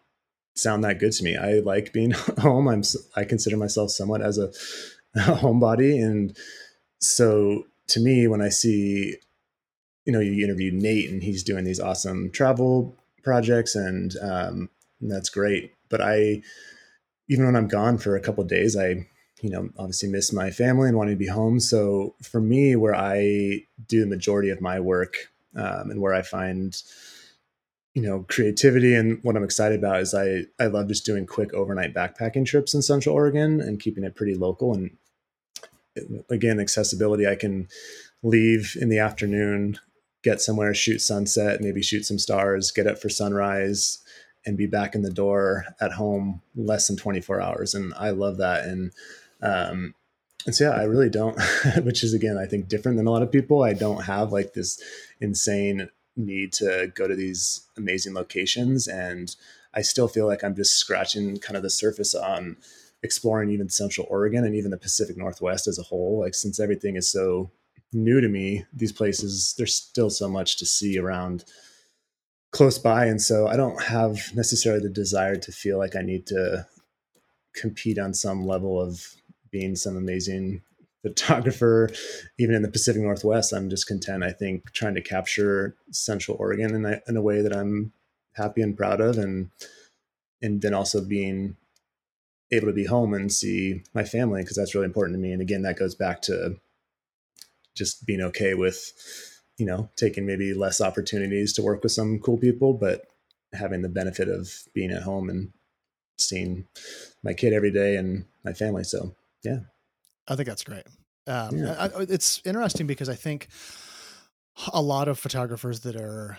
[0.55, 1.37] sound that good to me.
[1.37, 2.68] I like being home.
[2.68, 2.83] I'm
[3.16, 4.49] I consider myself somewhat as a,
[5.16, 6.37] a homebody, and
[7.01, 9.16] so to me, when I see
[10.05, 14.68] you know, you interviewed Nate and he's doing these awesome travel projects and, um,
[15.01, 15.73] that's great.
[15.88, 16.42] But I,
[17.29, 19.07] even when I'm gone for a couple days, I,
[19.44, 21.61] you know, obviously miss my family and wanting to be home.
[21.61, 25.16] So for me, where I do the majority of my work
[25.54, 26.74] um, and where I find,
[27.92, 31.52] you know, creativity and what I'm excited about is I, I love just doing quick
[31.52, 34.72] overnight backpacking trips in Central Oregon and keeping it pretty local.
[34.72, 34.96] And
[36.30, 37.68] again, accessibility, I can
[38.22, 39.78] leave in the afternoon
[40.22, 43.98] get somewhere, shoot sunset, maybe shoot some stars, get up for sunrise,
[44.46, 47.74] and be back in the door at home less than 24 hours.
[47.74, 48.64] And I love that.
[48.64, 48.90] And
[49.44, 49.94] um,
[50.46, 51.38] and so yeah, I really don't,
[51.83, 53.62] which is again, I think different than a lot of people.
[53.62, 54.83] I don't have like this
[55.20, 58.87] insane need to go to these amazing locations.
[58.87, 59.35] And
[59.74, 62.57] I still feel like I'm just scratching kind of the surface on
[63.02, 66.20] exploring even Central Oregon and even the Pacific Northwest as a whole.
[66.20, 67.50] Like since everything is so
[67.94, 71.44] new to me these places there's still so much to see around
[72.50, 76.26] close by and so i don't have necessarily the desire to feel like i need
[76.26, 76.66] to
[77.54, 79.14] compete on some level of
[79.55, 80.61] being some amazing
[81.03, 81.88] photographer
[82.38, 86.75] even in the pacific northwest i'm just content i think trying to capture central oregon
[86.75, 87.93] in a, in a way that i'm
[88.35, 89.51] happy and proud of and
[90.43, 91.57] and then also being
[92.53, 95.33] able to be home and see my family because that's really important to me.
[95.33, 96.57] And again that goes back to
[97.75, 98.93] just being okay with
[99.59, 103.07] you know taking maybe less opportunities to work with some cool people but
[103.53, 105.53] having the benefit of being at home and
[106.19, 106.67] seeing
[107.23, 108.85] my kid every day and my family.
[108.85, 109.59] So yeah
[110.28, 110.85] i think that's great
[111.26, 111.88] um, yeah.
[111.96, 113.48] I, it's interesting because i think
[114.72, 116.38] a lot of photographers that are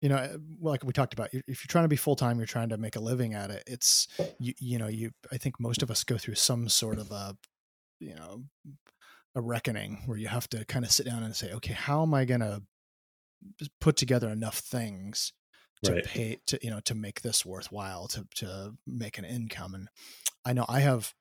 [0.00, 2.78] you know like we talked about if you're trying to be full-time you're trying to
[2.78, 4.08] make a living at it it's
[4.38, 7.36] you, you know you i think most of us go through some sort of a
[7.98, 8.42] you know
[9.34, 12.14] a reckoning where you have to kind of sit down and say, okay, how am
[12.14, 12.62] I going to
[13.80, 15.32] put together enough things
[15.82, 16.04] to right.
[16.04, 19.88] pay to you know to make this worthwhile to to make an income and
[20.44, 21.14] i know i have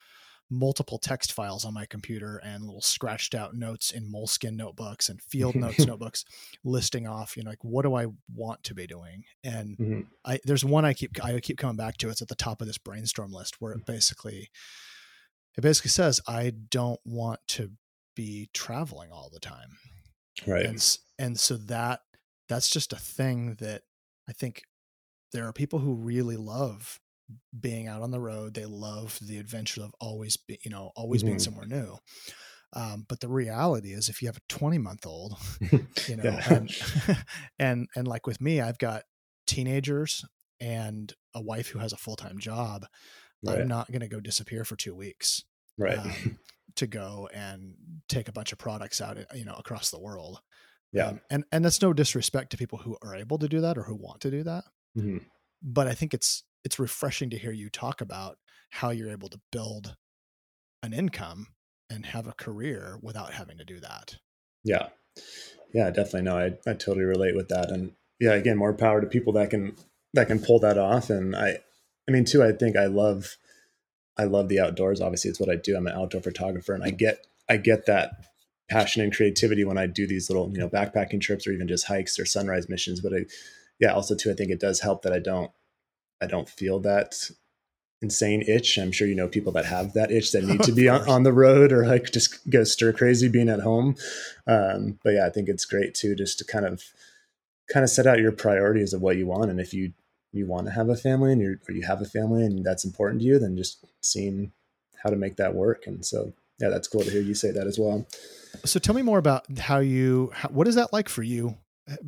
[0.50, 5.22] multiple text files on my computer and little scratched out notes in Moleskine notebooks and
[5.22, 6.26] field notes notebooks
[6.64, 9.24] listing off you know like what do i want to be doing?
[9.44, 10.00] And mm-hmm.
[10.26, 12.68] i there's one i keep i keep coming back to it's at the top of
[12.68, 14.50] this brainstorm list where it basically
[15.58, 17.72] it basically says i don't want to
[18.16, 19.78] be traveling all the time.
[20.46, 20.66] Right.
[20.66, 22.02] And, and so that
[22.50, 23.84] that's just a thing that
[24.28, 24.64] i think
[25.32, 27.00] there are people who really love
[27.60, 31.22] being out on the road they love the adventure of always be you know always
[31.22, 31.30] mm-hmm.
[31.30, 31.98] being somewhere new
[32.74, 35.36] um, but the reality is if you have a 20 month old
[36.08, 36.72] you know and,
[37.60, 39.04] and and like with me i've got
[39.48, 40.24] teenagers
[40.62, 42.86] and a wife who has a full-time job
[43.44, 43.60] right.
[43.60, 45.44] i'm not going to go disappear for two weeks
[45.78, 46.38] right um,
[46.80, 47.76] to go and
[48.08, 50.40] take a bunch of products out, you know, across the world.
[50.92, 51.08] Yeah.
[51.08, 53.84] Um, and, and that's no disrespect to people who are able to do that or
[53.84, 54.64] who want to do that.
[54.98, 55.18] Mm-hmm.
[55.62, 58.38] But I think it's, it's refreshing to hear you talk about
[58.70, 59.96] how you're able to build
[60.84, 61.48] an income
[61.90, 64.18] and have a career without having to do that.
[64.64, 64.90] Yeah.
[65.74, 66.24] Yeah, definitely.
[66.24, 67.72] No, I, I totally relate with that.
[67.72, 69.76] And yeah, again, more power to people that can,
[70.14, 71.10] that can pull that off.
[71.10, 71.60] And I,
[72.08, 73.38] I mean, too, I think I love,
[74.20, 75.00] I love the outdoors.
[75.00, 75.78] Obviously, it's what I do.
[75.78, 76.98] I'm an outdoor photographer, and I mm-hmm.
[76.98, 78.26] get I get that
[78.70, 81.88] passion and creativity when I do these little you know backpacking trips or even just
[81.88, 83.00] hikes or sunrise missions.
[83.00, 83.26] But I,
[83.80, 85.52] yeah, also too, I think it does help that I don't
[86.22, 87.30] I don't feel that
[88.02, 88.78] insane itch.
[88.78, 91.24] I'm sure you know people that have that itch that need to be on, on,
[91.24, 93.96] the road or like just go stir crazy being at home.
[94.48, 96.84] Um, but yeah, I think it's great too, just to kind of
[97.72, 99.52] kind of set out your priorities of what you want.
[99.52, 99.94] And if you
[100.32, 102.86] you want to have a family and you're or you have a family and that's
[102.86, 104.52] important to you, then just seeing
[105.04, 105.88] how to make that work.
[105.88, 108.06] And so yeah, that's cool to hear you say that as well.
[108.66, 111.58] So tell me more about how you how, what is that like for you?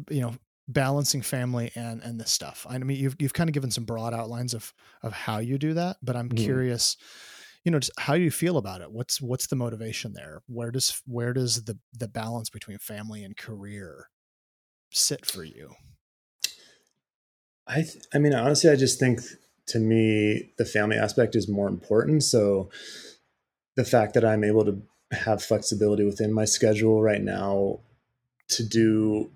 [0.09, 0.33] You know,
[0.73, 2.65] balancing family and and this stuff.
[2.69, 5.73] I mean, you've you've kind of given some broad outlines of of how you do
[5.73, 6.37] that, but I'm mm.
[6.37, 6.97] curious,
[7.63, 8.91] you know, just how you feel about it.
[8.91, 10.41] What's what's the motivation there?
[10.47, 14.09] Where does where does the the balance between family and career
[14.91, 15.73] sit for you?
[17.67, 19.21] I th- I mean, honestly, I just think
[19.67, 22.23] to me the family aspect is more important.
[22.23, 22.69] So
[23.75, 24.81] the fact that I'm able to
[25.11, 27.79] have flexibility within my schedule right now
[28.49, 29.31] to do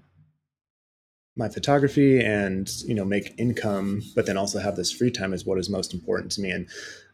[1.37, 5.45] my photography and you know make income but then also have this free time is
[5.45, 6.49] what is most important to me.
[6.49, 6.67] And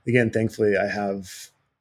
[0.08, 1.30] again thankfully i have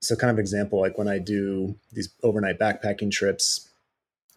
[0.00, 3.68] so kind of example like when i do these overnight backpacking trips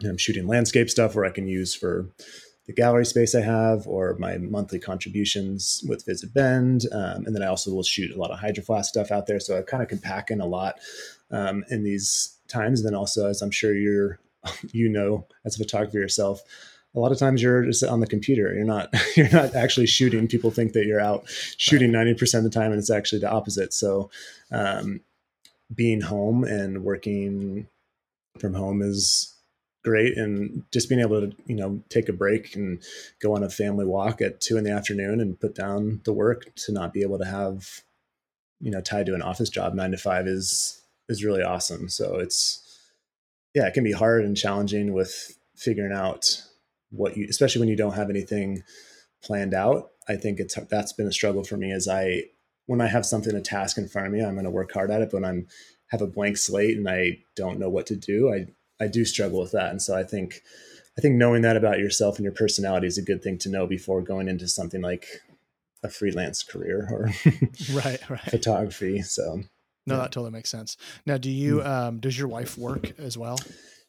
[0.03, 2.09] i'm shooting landscape stuff where i can use for
[2.65, 7.43] the gallery space i have or my monthly contributions with visit bend um, and then
[7.43, 9.39] i also will shoot a lot of hydro flask stuff out there.
[9.39, 10.79] So i kind of can pack in a lot
[11.31, 12.79] um, in these times.
[12.79, 14.19] And then also as i'm sure you're
[14.71, 16.41] you know as a photographer yourself
[16.95, 18.53] a lot of times you're just on the computer.
[18.53, 20.27] You're not you're not actually shooting.
[20.27, 21.25] People think that you're out
[21.58, 23.73] shooting 90% of the time and it's actually the opposite.
[23.73, 24.10] So
[24.51, 25.01] um,
[25.73, 27.67] being home and working
[28.39, 29.29] from home is
[29.84, 32.82] great and just being able to you know take a break and
[33.21, 36.56] go on a family walk at two in the afternoon and put down the work
[36.56, 37.82] to not be able to have
[38.62, 41.89] you know tied to an office job nine to five is is really awesome.
[41.89, 42.62] So it's
[43.53, 46.41] yeah it can be hard and challenging with figuring out
[46.93, 48.63] what you especially when you don't have anything
[49.23, 52.23] planned out i think it's that's been a struggle for me as i
[52.67, 54.91] when i have something a task in front of me i'm going to work hard
[54.91, 55.47] at it but when i'm
[55.88, 58.45] have a blank slate and i don't know what to do i
[58.84, 59.69] i do struggle with that.
[59.71, 60.41] And so i think
[60.97, 63.67] i think knowing that about yourself and your personality is a good thing to know
[63.67, 65.08] before going into something like
[65.84, 67.10] a freelance career or
[67.73, 68.21] right right.
[68.21, 69.41] photography so.
[69.86, 70.01] No yeah.
[70.03, 70.77] that totally makes sense.
[71.06, 71.67] Now do you hmm.
[71.67, 73.38] um does your wife work as well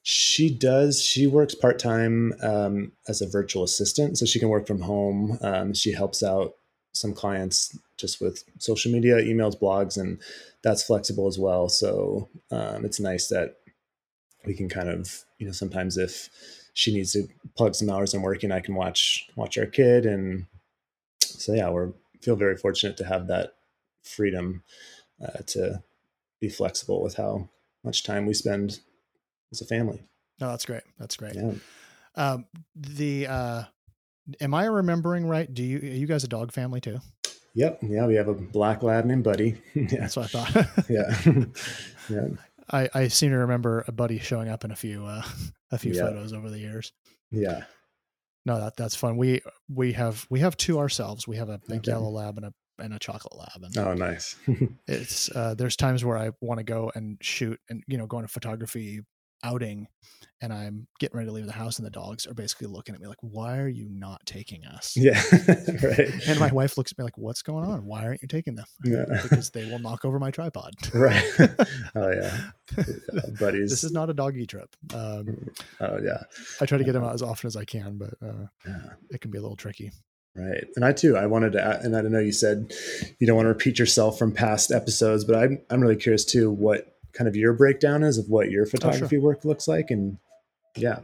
[0.07, 1.03] she does.
[1.03, 5.39] She works part time um, as a virtual assistant, so she can work from home.
[5.41, 6.57] Um, she helps out
[6.93, 10.21] some clients just with social media, emails, blogs, and
[10.63, 11.71] that's flexible as well.
[11.71, 13.57] So um, it's nice that
[14.45, 16.29] we can kind of, you know, sometimes if
[16.75, 20.45] she needs to plug some hours in working, I can watch watch our kid, and
[21.23, 23.55] so yeah, we're feel very fortunate to have that
[24.03, 24.63] freedom
[25.23, 25.83] uh, to
[26.41, 27.49] be flexible with how
[27.83, 28.81] much time we spend
[29.55, 30.03] as a family.
[30.41, 30.83] No, that's great.
[30.99, 31.35] That's great.
[31.37, 31.53] Yeah.
[32.17, 33.63] Um, the uh,
[34.41, 35.53] am I remembering right?
[35.53, 36.99] Do you are you guys a dog family too?
[37.55, 37.81] Yep.
[37.83, 39.61] Yeah, we have a black lab named Buddy.
[39.75, 39.87] yeah.
[40.01, 40.89] That's what I thought.
[40.89, 41.17] yeah.
[42.09, 42.29] yeah.
[42.71, 45.23] I, I seem to remember a buddy showing up in a few uh,
[45.71, 46.03] a few yeah.
[46.03, 46.93] photos over the years.
[47.31, 47.65] Yeah.
[48.47, 49.17] No, that that's fun.
[49.17, 51.29] We we have we have two ourselves.
[51.29, 51.93] We have a big okay.
[51.93, 53.63] yellow lab and a and a chocolate lab.
[53.63, 54.37] And oh, nice.
[54.89, 58.19] it's uh, there's times where I want to go and shoot and you know go
[58.19, 59.01] into photography
[59.45, 59.87] outing
[60.41, 63.01] and I'm getting ready to leave the house and the dogs are basically looking at
[63.01, 64.95] me like, why are you not taking us?
[64.97, 65.21] Yeah.
[65.83, 66.11] right.
[66.27, 67.87] And my wife looks at me like, what's going on?
[67.87, 68.67] Why aren't you taking them?
[68.85, 69.05] Yeah.
[69.23, 70.75] because they will knock over my tripod.
[70.95, 71.25] right.
[71.97, 72.39] Oh yeah.
[72.77, 72.85] yeah.
[73.39, 73.71] Buddies.
[73.71, 74.75] This is not a doggy trip.
[74.93, 76.23] Um, mm, oh yeah.
[76.61, 78.91] I try to get them out as often as I can, but uh, yeah.
[79.11, 79.93] it can be a little tricky.
[80.35, 80.65] Right.
[80.75, 82.73] And I too, I wanted to, and I don't know you said
[83.19, 86.51] you don't want to repeat yourself from past episodes, but I'm, I'm really curious too,
[86.51, 89.21] what kind of your breakdown is of what your photography oh, sure.
[89.21, 90.19] work looks like and
[90.77, 90.99] yeah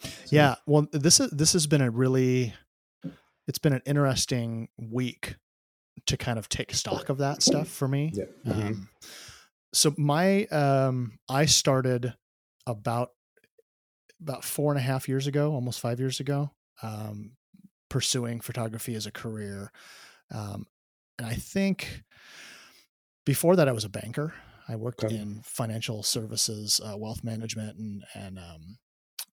[0.00, 0.10] so.
[0.30, 2.54] yeah well this is this has been a really
[3.46, 5.36] it's been an interesting week
[6.06, 8.24] to kind of take stock of that stuff for me yeah.
[8.46, 8.66] Mm-hmm.
[8.68, 8.88] Um,
[9.72, 12.14] so my um i started
[12.66, 13.10] about
[14.20, 16.50] about four and a half years ago almost five years ago
[16.82, 17.32] um
[17.88, 19.72] pursuing photography as a career
[20.32, 20.66] um
[21.18, 22.04] and i think
[23.26, 24.32] before that i was a banker
[24.68, 25.16] I worked okay.
[25.16, 28.78] in financial services, uh, wealth management, and and um,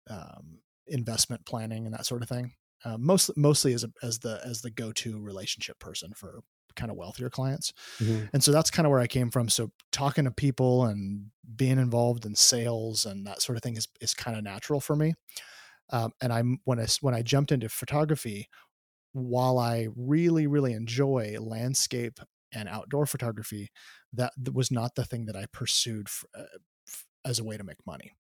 [0.10, 2.54] um, investment planning and that sort of thing.
[2.84, 6.42] Uh, mostly, mostly as a, as the as the go to relationship person for
[6.76, 8.26] kind of wealthier clients, mm-hmm.
[8.34, 9.50] and so that's kind of where I came from.
[9.50, 13.88] So talking to people and being involved in sales and that sort of thing is
[14.02, 15.14] is kind of natural for me.
[15.92, 18.48] Um, and I'm when I when I jumped into photography,
[19.14, 22.20] while I really really enjoy landscape
[22.56, 23.70] and outdoor photography,
[24.14, 26.58] that was not the thing that I pursued for, uh,
[27.24, 28.14] as a way to make money.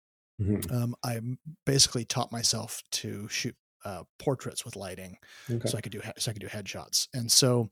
[0.41, 0.75] Mm-hmm.
[0.75, 1.21] Um, I
[1.67, 5.17] basically taught myself to shoot uh, portraits with lighting,
[5.51, 5.69] okay.
[5.69, 7.71] so I could do so I could do headshots, and so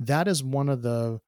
[0.00, 1.20] that is one of the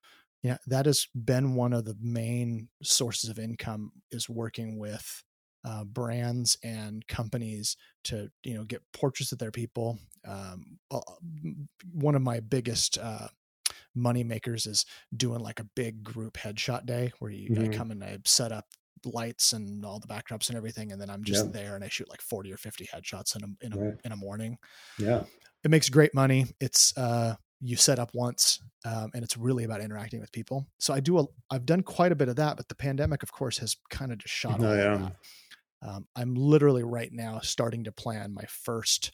[0.42, 5.24] Yeah, that has been one of the main sources of income is working with
[5.64, 9.98] uh, brands and companies to you know get portraits of their people.
[10.26, 10.78] Um,
[11.92, 13.28] one of my biggest uh,
[13.98, 17.72] money makers is doing like a big group headshot day where you mm-hmm.
[17.72, 18.66] I come and I set up
[19.04, 21.52] lights and all the backdrops and everything, and then I'm just yeah.
[21.52, 24.00] there and I shoot like 40 or 50 headshots in a in a, right.
[24.04, 24.58] in a morning.
[24.98, 25.24] Yeah,
[25.64, 26.46] it makes great money.
[26.60, 30.66] It's uh, you set up once, um, and it's really about interacting with people.
[30.78, 33.32] So I do a I've done quite a bit of that, but the pandemic, of
[33.32, 34.60] course, has kind of just shot.
[34.68, 35.10] Oh, yeah.
[35.80, 39.12] Um, I'm literally right now starting to plan my first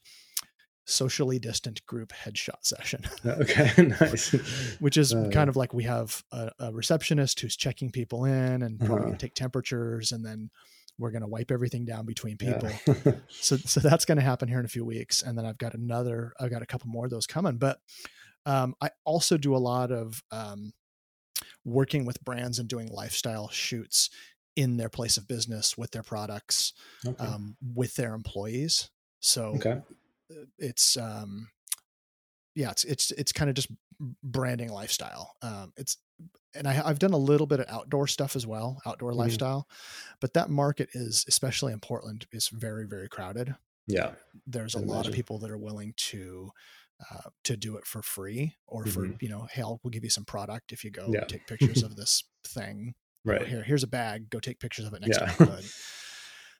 [0.86, 3.02] socially distant group headshot session.
[3.26, 3.70] okay,
[4.00, 4.32] nice.
[4.80, 8.62] Which is uh, kind of like we have a, a, receptionist who's checking people in
[8.62, 9.04] and probably uh-huh.
[9.06, 10.50] gonna take temperatures, and then
[10.98, 12.70] we're gonna wipe everything down between people.
[12.86, 13.12] Yeah.
[13.28, 16.32] so, so that's gonna happen here in a few weeks, and then I've got another,
[16.38, 17.56] I've got a couple more of those coming.
[17.56, 17.78] But
[18.46, 20.72] um, I also do a lot of um,
[21.64, 24.10] working with brands and doing lifestyle shoots
[24.56, 27.24] in their place of business with their products, okay.
[27.24, 28.90] um, with their employees.
[29.20, 29.80] So okay.
[30.34, 31.48] Uh, it's um,
[32.54, 33.68] yeah, it's it's it's kind of just
[34.22, 35.34] branding lifestyle.
[35.42, 35.98] Um, it's
[36.54, 39.16] and I, have done a little bit of outdoor stuff as well, outdoor mm.
[39.16, 39.68] lifestyle,
[40.20, 43.54] but that market is especially in Portland is very very crowded.
[43.86, 44.12] Yeah,
[44.46, 46.50] there's a lot of people that are willing to
[47.10, 49.16] uh, to do it for free or for mm-hmm.
[49.20, 51.24] you know, hey, I'll, we'll give you some product if you go yeah.
[51.24, 52.94] take pictures of this thing
[53.24, 55.26] right here here's a bag go take pictures of it next yeah.
[55.26, 55.62] time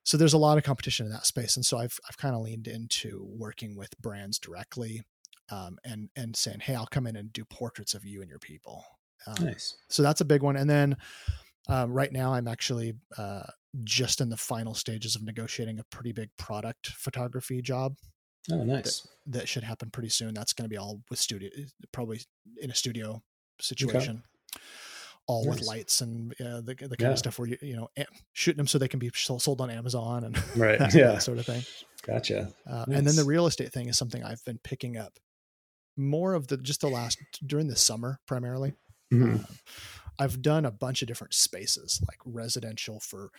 [0.05, 2.43] so there's a lot of competition in that space and so i've, I've kind of
[2.43, 5.03] leaned into working with brands directly
[5.51, 8.39] um, and and saying hey i'll come in and do portraits of you and your
[8.39, 8.85] people.
[9.27, 9.77] Um, nice.
[9.89, 10.97] so that's a big one and then
[11.69, 13.45] um, right now i'm actually uh,
[13.83, 17.97] just in the final stages of negotiating a pretty big product photography job
[18.53, 19.01] oh nice.
[19.01, 20.35] that, that should happen pretty soon.
[20.35, 21.49] That's going to be all with studio
[21.93, 22.21] probably
[22.61, 23.23] in a studio
[23.61, 24.23] situation.
[24.57, 24.63] okay
[25.27, 25.59] all nice.
[25.59, 27.11] with lights and uh, the, the kind yeah.
[27.11, 27.89] of stuff where you you know
[28.33, 31.39] shooting them so they can be sold on Amazon and right that, yeah that sort
[31.39, 31.63] of thing.
[32.07, 32.53] Gotcha.
[32.69, 32.99] Uh, nice.
[32.99, 35.19] And then the real estate thing is something I've been picking up
[35.97, 38.75] more of the just the last during the summer primarily.
[39.13, 39.37] Mm-hmm.
[39.37, 39.47] Uh,
[40.19, 43.31] I've done a bunch of different spaces like residential for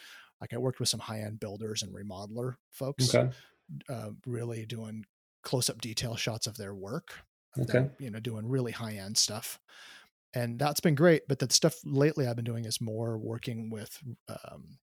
[0.41, 3.13] like I worked with some high end builders and remodeler folks.
[3.13, 3.29] Okay.
[3.89, 5.05] Uh, really doing
[5.43, 7.13] close up detail shots of their work.
[7.57, 7.87] Okay.
[7.99, 9.59] you know, doing really high end stuff
[10.35, 11.27] and that's been great.
[11.27, 13.97] But the stuff lately I've been doing is more working with
[14.29, 14.77] um,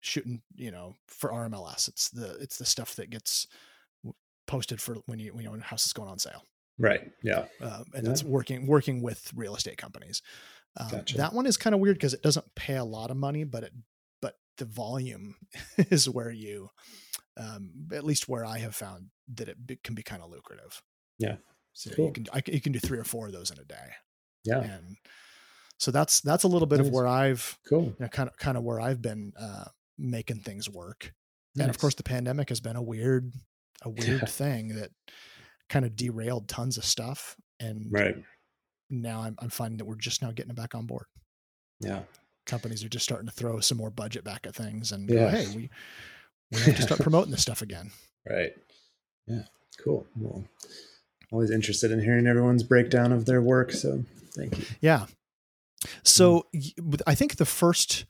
[0.00, 1.88] shooting, you know, for RMLS.
[1.88, 3.46] It's the it's the stuff that gets
[4.46, 6.42] posted for when you when you know house is going on sale.
[6.78, 7.10] Right.
[7.22, 7.44] Yeah.
[7.60, 8.10] Um, and yeah.
[8.10, 10.22] it's working working with real estate companies.
[10.76, 11.16] Um, gotcha.
[11.16, 13.62] That one is kind of weird because it doesn't pay a lot of money, but
[13.62, 13.72] it
[14.20, 15.36] but the volume
[15.78, 16.70] is where you,
[17.36, 20.82] um, at least where I have found that it be, can be kind of lucrative.
[21.18, 21.36] Yeah.
[21.74, 22.06] So cool.
[22.06, 23.92] you can I, you can do three or four of those in a day.
[24.44, 24.60] Yeah.
[24.60, 24.96] And
[25.78, 26.88] so that's that's a little bit nice.
[26.88, 27.84] of where I've cool.
[27.84, 29.64] You know, kind of kind of where I've been uh,
[29.98, 31.12] making things work.
[31.54, 31.64] Nice.
[31.64, 33.32] And of course, the pandemic has been a weird
[33.82, 34.26] a weird yeah.
[34.26, 34.90] thing that
[35.68, 37.36] kind of derailed tons of stuff.
[37.60, 38.16] And right
[38.90, 41.06] now, I'm I'm finding that we're just now getting it back on board.
[41.80, 42.00] Yeah,
[42.46, 45.16] companies are just starting to throw some more budget back at things, and yeah.
[45.16, 45.70] go, hey, we
[46.50, 47.90] we have to start promoting this stuff again.
[48.28, 48.52] Right.
[49.26, 49.42] Yeah.
[49.82, 50.06] Cool.
[50.16, 50.44] Well,
[51.34, 53.72] always interested in hearing everyone's breakdown of their work.
[53.72, 54.64] So Thank you.
[54.80, 55.06] Yeah.
[56.02, 57.00] So mm.
[57.06, 58.06] I think the first,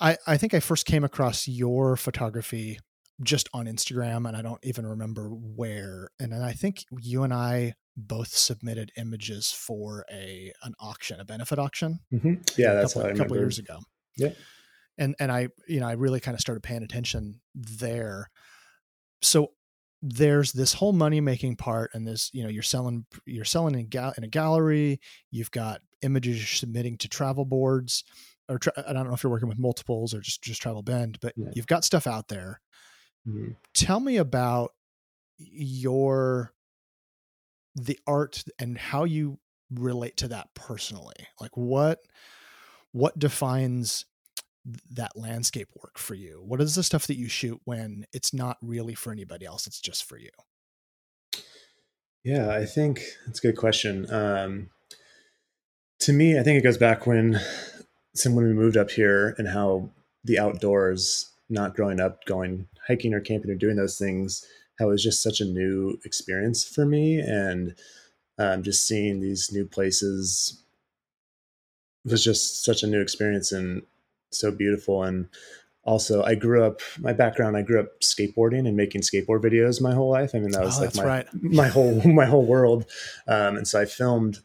[0.00, 2.78] I, I think I first came across your photography
[3.22, 6.08] just on Instagram and I don't even remember where.
[6.20, 11.24] And then I think you and I both submitted images for a an auction, a
[11.24, 12.00] benefit auction.
[12.12, 12.34] Mm-hmm.
[12.56, 13.78] Yeah, that's a couple, a couple years ago.
[14.16, 14.30] Yeah.
[14.98, 18.30] And and I you know I really kind of started paying attention there.
[19.20, 19.52] So
[20.02, 23.86] there's this whole money making part and this you know you're selling you're selling in,
[23.86, 28.02] gal- in a gallery you've got images you're submitting to travel boards
[28.48, 31.18] or tra- i don't know if you're working with multiples or just just travel bend
[31.20, 31.48] but yeah.
[31.54, 32.60] you've got stuff out there
[33.26, 33.52] mm-hmm.
[33.74, 34.72] tell me about
[35.38, 36.52] your
[37.76, 39.38] the art and how you
[39.72, 42.00] relate to that personally like what
[42.90, 44.04] what defines
[44.90, 46.42] that landscape work for you?
[46.44, 49.66] What is the stuff that you shoot when it's not really for anybody else?
[49.66, 50.30] It's just for you.
[52.24, 54.12] Yeah, I think that's a good question.
[54.12, 54.70] Um,
[56.00, 57.40] to me, I think it goes back when,
[58.24, 59.90] when we moved up here and how
[60.24, 64.44] the outdoors, not growing up, going hiking or camping or doing those things,
[64.78, 67.18] how it was just such a new experience for me.
[67.18, 67.74] And
[68.38, 70.62] um, just seeing these new places
[72.04, 73.52] was just such a new experience.
[73.52, 73.82] And
[74.34, 75.02] so beautiful.
[75.02, 75.28] And
[75.84, 76.80] also, I grew up.
[76.98, 80.30] My background, I grew up skateboarding and making skateboard videos my whole life.
[80.34, 81.26] I mean, that was oh, like my right.
[81.42, 82.86] my whole my whole world.
[83.26, 84.40] Um, and so I filmed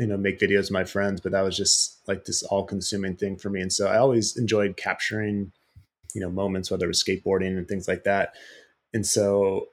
[0.00, 3.14] you know make videos with my friends but that was just like this all consuming
[3.14, 5.52] thing for me and so i always enjoyed capturing
[6.14, 8.34] you know moments whether it was skateboarding and things like that
[8.94, 9.66] and so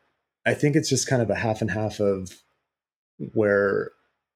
[0.46, 2.44] i think it's just kind of a half and half of
[3.34, 3.92] where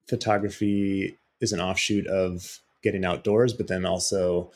[0.08, 4.50] photography is an offshoot of getting outdoors but then also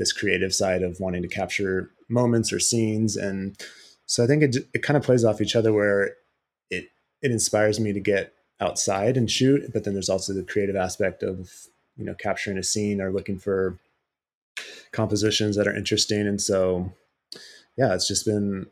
[0.00, 3.16] this creative side of wanting to capture moments or scenes.
[3.16, 3.56] And
[4.06, 6.16] so i think it, it kind of plays off each other where
[6.68, 6.88] it
[7.22, 11.22] it inspires me to get outside and shoot but then there's also the creative aspect
[11.22, 11.48] of
[11.96, 13.78] you know capturing a scene or looking for
[14.92, 16.26] compositions that are interesting.
[16.26, 16.92] And so
[17.76, 18.66] yeah it's just been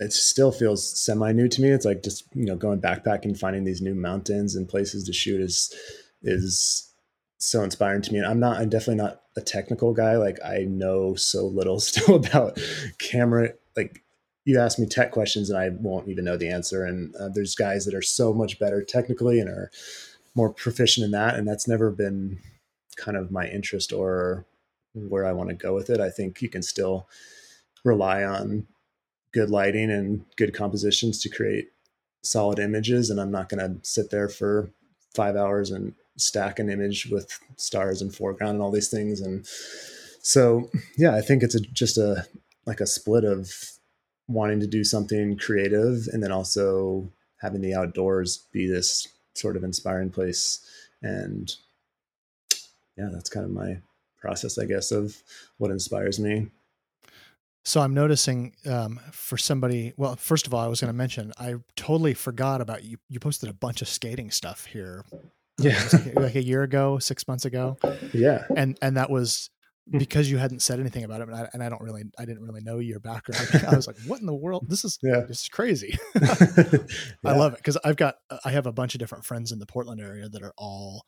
[0.00, 1.68] it still feels semi new to me.
[1.70, 5.40] It's like just you know going backpacking finding these new mountains and places to shoot
[5.40, 5.74] is
[6.22, 6.87] is
[7.38, 10.58] so inspiring to me and i'm not i'm definitely not a technical guy like i
[10.68, 12.58] know so little still about
[12.98, 14.02] camera like
[14.48, 16.82] you ask me tech questions and I won't even know the answer.
[16.82, 19.70] And uh, there's guys that are so much better technically and are
[20.34, 21.34] more proficient in that.
[21.34, 22.40] And that's never been
[22.96, 24.46] kind of my interest or
[24.94, 26.00] where I want to go with it.
[26.00, 27.06] I think you can still
[27.84, 28.66] rely on
[29.32, 31.68] good lighting and good compositions to create
[32.22, 33.10] solid images.
[33.10, 34.70] And I'm not going to sit there for
[35.14, 39.20] five hours and stack an image with stars and foreground and all these things.
[39.20, 39.46] And
[40.20, 42.26] so, yeah, I think it's a, just a,
[42.66, 43.50] like a split of
[44.28, 47.10] wanting to do something creative and then also
[47.40, 50.60] having the outdoors be this sort of inspiring place
[51.02, 51.54] and
[52.96, 53.78] yeah that's kind of my
[54.20, 55.16] process i guess of
[55.58, 56.48] what inspires me
[57.64, 61.32] so i'm noticing um, for somebody well first of all i was going to mention
[61.38, 65.04] i totally forgot about you you posted a bunch of skating stuff here
[65.58, 65.82] yeah
[66.14, 67.76] like a year ago six months ago
[68.12, 69.50] yeah and and that was
[69.90, 69.98] Hmm.
[69.98, 72.42] because you hadn't said anything about it, and I, and I, don't really, I didn't
[72.42, 73.48] really know your background.
[73.68, 74.66] I was like, "What in the world?
[74.68, 75.20] This is, yeah.
[75.20, 76.78] this is crazy." yeah.
[77.24, 79.66] I love it because I've got, I have a bunch of different friends in the
[79.66, 81.04] Portland area that are all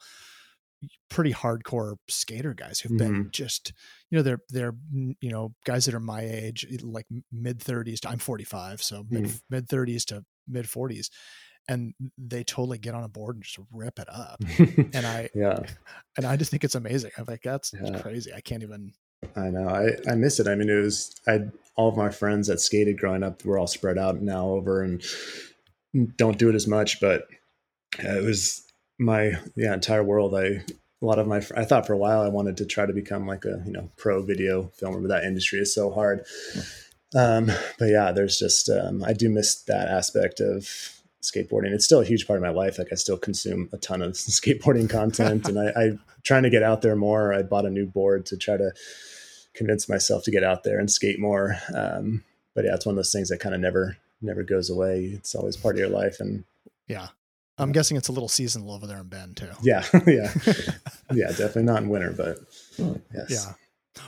[1.11, 3.23] pretty hardcore skater guys who've mm-hmm.
[3.23, 3.75] been just,
[4.11, 8.01] you know, they're they're you know guys that are my age, like mid thirties.
[8.01, 9.37] to I'm 45, so mid mm-hmm.
[9.51, 11.11] mid thirties to mid 40s,
[11.71, 14.43] and they totally get on a board and just rip it up.
[14.59, 15.61] and I, yeah,
[16.17, 17.13] and I just think it's amazing.
[17.17, 18.01] I'm like, that's yeah.
[18.01, 18.33] crazy.
[18.35, 18.93] I can't even.
[19.37, 19.69] I know.
[19.69, 20.49] I, I miss it.
[20.49, 21.43] I mean, it was, I,
[21.77, 25.03] all of my friends that skated growing up were all spread out now over and
[26.17, 27.25] don't do it as much, but
[27.99, 28.65] it was
[28.99, 30.35] my, yeah, entire world.
[30.35, 30.65] I, a
[31.03, 33.45] lot of my, I thought for a while I wanted to try to become like
[33.45, 36.25] a, you know, pro video filmer, but that industry is so hard.
[37.15, 41.73] Um, but yeah, there's just, um, I do miss that aspect of, skateboarding.
[41.73, 42.79] It's still a huge part of my life.
[42.79, 45.91] Like I still consume a ton of skateboarding content and I, I
[46.23, 47.33] trying to get out there more.
[47.33, 48.73] I bought a new board to try to
[49.55, 51.57] convince myself to get out there and skate more.
[51.75, 55.05] Um, but yeah, it's one of those things that kind of never, never goes away.
[55.05, 56.21] It's always part of your life.
[56.21, 56.45] And
[56.87, 57.09] yeah,
[57.59, 59.51] I'm guessing it's a little seasonal over there in Bend too.
[59.63, 59.85] Yeah.
[60.07, 60.33] Yeah.
[61.13, 61.29] yeah.
[61.29, 62.39] Definitely not in winter, but
[63.15, 63.31] yes.
[63.31, 63.53] Yeah.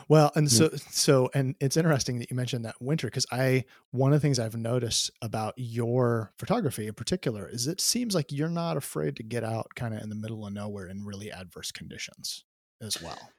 [0.09, 4.13] Well, and so so and it's interesting that you mentioned that winter because I one
[4.13, 8.49] of the things I've noticed about your photography in particular is it seems like you're
[8.49, 11.73] not afraid to get out kind of in the middle of nowhere in really adverse
[11.73, 12.45] conditions
[12.81, 13.31] as well.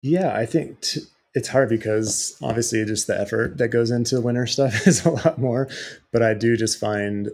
[0.00, 1.02] Yeah, I think t-
[1.34, 5.38] it's hard because obviously just the effort that goes into winter stuff is a lot
[5.38, 5.68] more,
[6.12, 7.30] but I do just find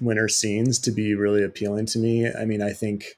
[0.00, 2.30] winter scenes to be really appealing to me.
[2.30, 3.16] I mean, I think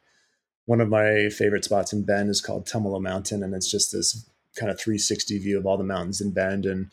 [0.67, 4.29] one of my favorite spots in Bend is called Tumalo Mountain, and it's just this
[4.57, 6.67] kind of 360 view of all the mountains in Bend.
[6.67, 6.91] And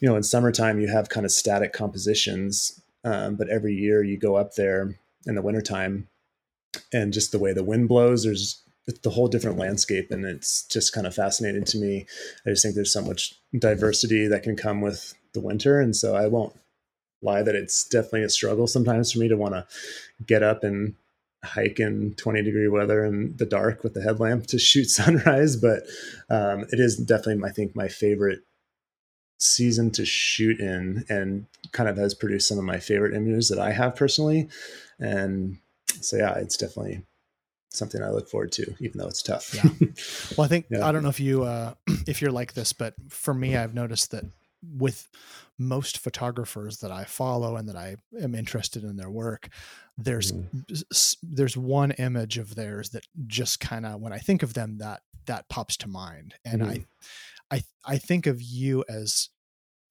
[0.00, 4.18] you know, in summertime, you have kind of static compositions, um, but every year you
[4.18, 6.08] go up there in the wintertime,
[6.92, 8.62] and just the way the wind blows, there's
[9.02, 12.06] the whole different landscape, and it's just kind of fascinating to me.
[12.46, 16.14] I just think there's so much diversity that can come with the winter, and so
[16.14, 16.54] I won't
[17.20, 19.66] lie that it's definitely a struggle sometimes for me to want to
[20.24, 20.94] get up and
[21.44, 25.82] hike in 20 degree weather in the dark with the headlamp to shoot sunrise but
[26.30, 28.40] um, it is definitely i think my favorite
[29.38, 33.58] season to shoot in and kind of has produced some of my favorite images that
[33.58, 34.48] i have personally.
[34.98, 35.58] And
[36.00, 37.02] so yeah it's definitely
[37.70, 39.54] something i look forward to even though it's tough.
[39.54, 39.70] Yeah.
[40.36, 40.86] Well i think yeah.
[40.86, 41.74] i don't know if you uh
[42.06, 44.24] if you're like this but for me i've noticed that
[44.62, 45.08] with
[45.58, 49.48] most photographers that I follow and that I am interested in their work,
[49.96, 51.16] there's mm.
[51.22, 55.02] there's one image of theirs that just kind of when I think of them that
[55.26, 56.84] that pops to mind, and mm.
[57.50, 59.28] I I I think of you as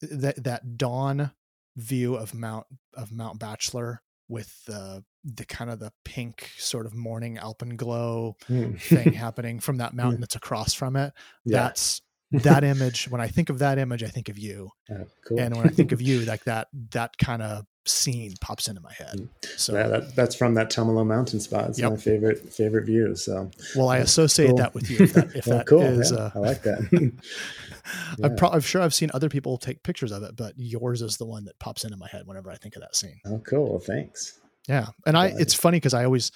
[0.00, 1.32] that that dawn
[1.76, 6.94] view of Mount of Mount Bachelor with the the kind of the pink sort of
[6.94, 8.80] morning alpenglow mm.
[8.80, 11.12] thing happening from that mountain that's across from it.
[11.44, 11.64] Yeah.
[11.64, 12.02] That's
[12.32, 14.70] that image, when I think of that image, I think of you.
[14.90, 15.40] Oh, cool.
[15.40, 18.92] And when I think of you, like that, that kind of scene pops into my
[18.92, 19.16] head.
[19.16, 19.28] Mm.
[19.58, 21.70] So yeah, that, that's from that Tumalo mountain spot.
[21.70, 21.90] It's Yep.
[21.90, 23.16] my favorite favorite view.
[23.16, 24.56] So well, I associate cool.
[24.58, 24.98] that with you.
[25.00, 25.82] If that, if Well, that cool.
[25.82, 26.88] is, yeah, uh, I like that.
[26.92, 28.26] Yeah.
[28.26, 31.16] I'm, pro- I'm sure I've seen other people take pictures of it, but yours is
[31.16, 33.18] the one that pops into my head whenever I think of that scene.
[33.24, 33.70] oh, cool.
[33.70, 34.38] Well, thanks.
[34.68, 36.30] Yeah, and I it's funny because I always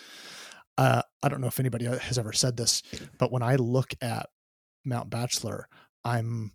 [0.78, 2.82] uh, I don't know if anybody has ever said this,
[3.18, 4.30] but when I look at
[4.86, 5.68] Mount Bachelor,
[6.04, 6.52] I'm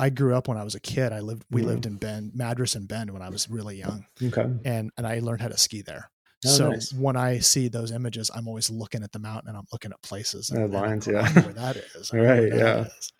[0.00, 1.12] I grew up when I was a kid.
[1.12, 1.66] I lived we Mhm.
[1.66, 4.46] lived in Bend, Madras and Bend when I was really young, Okay.
[4.64, 6.10] and and I learned how to ski there.
[6.46, 6.92] Oh, so nice.
[6.92, 10.00] when I see those images, I'm always looking at the mountain and I'm looking at
[10.02, 10.50] places.
[10.50, 11.32] And, Oh, and I'm lines, yeah.
[11.42, 12.10] Where that is.
[12.12, 12.84] I know where Right, yeah.
[12.86, 13.12] is.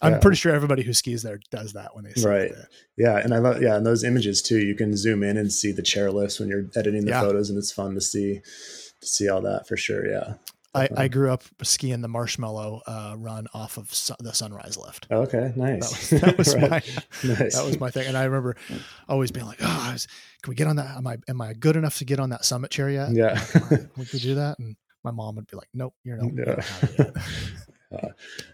[0.00, 0.18] I'm Yeah.
[0.20, 2.50] pretty sure everybody who skis there does that when they see Right.
[2.50, 2.66] it.
[2.96, 4.58] Yeah, and I love yeah, and those images too.
[4.58, 7.20] You can zoom in and see the chairlifts when you're editing the Yeah.
[7.20, 8.40] photos, and it's fun to see
[9.02, 10.08] to see all that for sure.
[10.08, 10.34] Yeah.
[10.74, 15.06] I, I grew up skiing the marshmallow uh, run off of su- the sunrise lift.
[15.10, 15.52] Okay.
[15.54, 16.10] That Nice.
[16.12, 16.70] was, that was Right.
[16.70, 16.82] my
[17.34, 17.54] nice.
[17.54, 18.56] that was my thing, and I remember
[19.08, 20.06] always being like, "Oh, was,
[20.42, 20.96] can we get on that?
[20.96, 23.12] Am I am I good enough to get on that summit chair yet?
[23.12, 23.44] yeah.
[23.54, 26.46] I- we could do that." And my mom would be like, "Nope, you're no, you're
[26.46, 27.16] not yet."
[27.92, 28.08] Oh,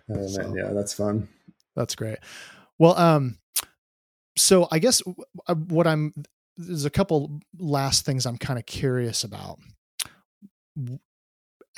[0.09, 1.29] man, So- yeah, that's fun.
[1.77, 2.19] That's great.
[2.81, 3.39] Well, um,
[4.37, 5.01] so I guess
[5.47, 6.13] uh, what I'm
[6.57, 9.61] there's a couple last things I'm kind of curious about.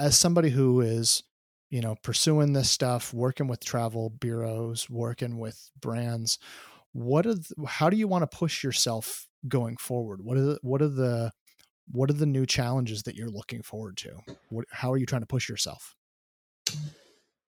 [0.01, 1.23] As somebody who is,
[1.71, 6.39] you know, pursuing this stuff, working with travel bureaus, working with brands,
[6.93, 10.25] what are th- how do you want to push yourself going forward?
[10.25, 11.33] What are the, what are the
[11.93, 14.11] what are the new challenges that you're looking forward to?
[14.49, 15.97] What, how are you trying to push yourself?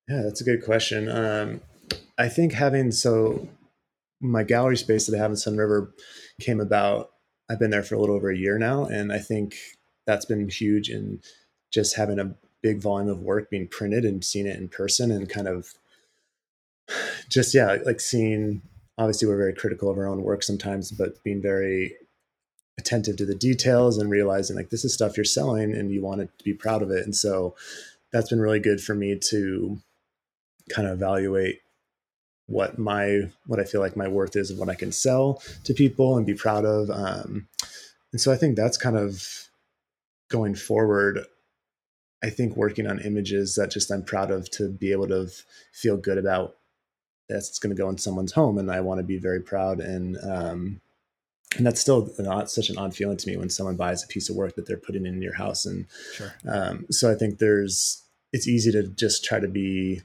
[0.09, 1.09] Yeah, that's a good question.
[1.09, 1.61] Um,
[2.19, 3.49] I think having so
[4.23, 5.93] my gallery space that I have in Sunriver
[6.41, 7.11] came about.
[7.51, 9.57] I've been there for a little over a year now, and I think
[10.07, 11.21] that's been huge in
[11.73, 15.29] just having a big volume of work being printed and seeing it in person and
[15.29, 15.75] kind of
[17.29, 18.63] just yeah, like seeing.
[18.99, 21.95] Obviously, we're very critical of our own work sometimes, but being very
[22.79, 26.21] attentive to the details and realizing like this is stuff you're selling and you want
[26.21, 27.05] to be proud of it.
[27.05, 27.55] And so
[28.13, 29.79] that's been really good for me to
[30.71, 31.61] kind of evaluate
[32.47, 35.75] what my what I feel like my worth is and what I can sell to
[35.75, 36.91] people and be proud of.
[36.91, 37.49] Um,
[38.13, 39.49] and so I think that's kind of
[40.31, 41.25] going forward.
[42.23, 45.29] I think working on images that just I'm proud of to be able to
[45.73, 46.57] feel good about
[47.29, 50.17] that's going to go in someone's home, and I want to be very proud and
[50.23, 50.81] um,
[51.57, 54.31] and that's still not such an odd feeling to me when someone buys a piece
[54.31, 56.33] of work that they're putting in your house and Sure.
[56.49, 58.03] um, so I think there's
[58.33, 60.01] it's easy to just try to be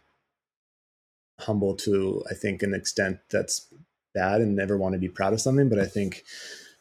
[1.40, 3.68] humble to I think an extent that's
[4.14, 5.70] bad and never want to be proud of something.
[5.70, 6.24] But I think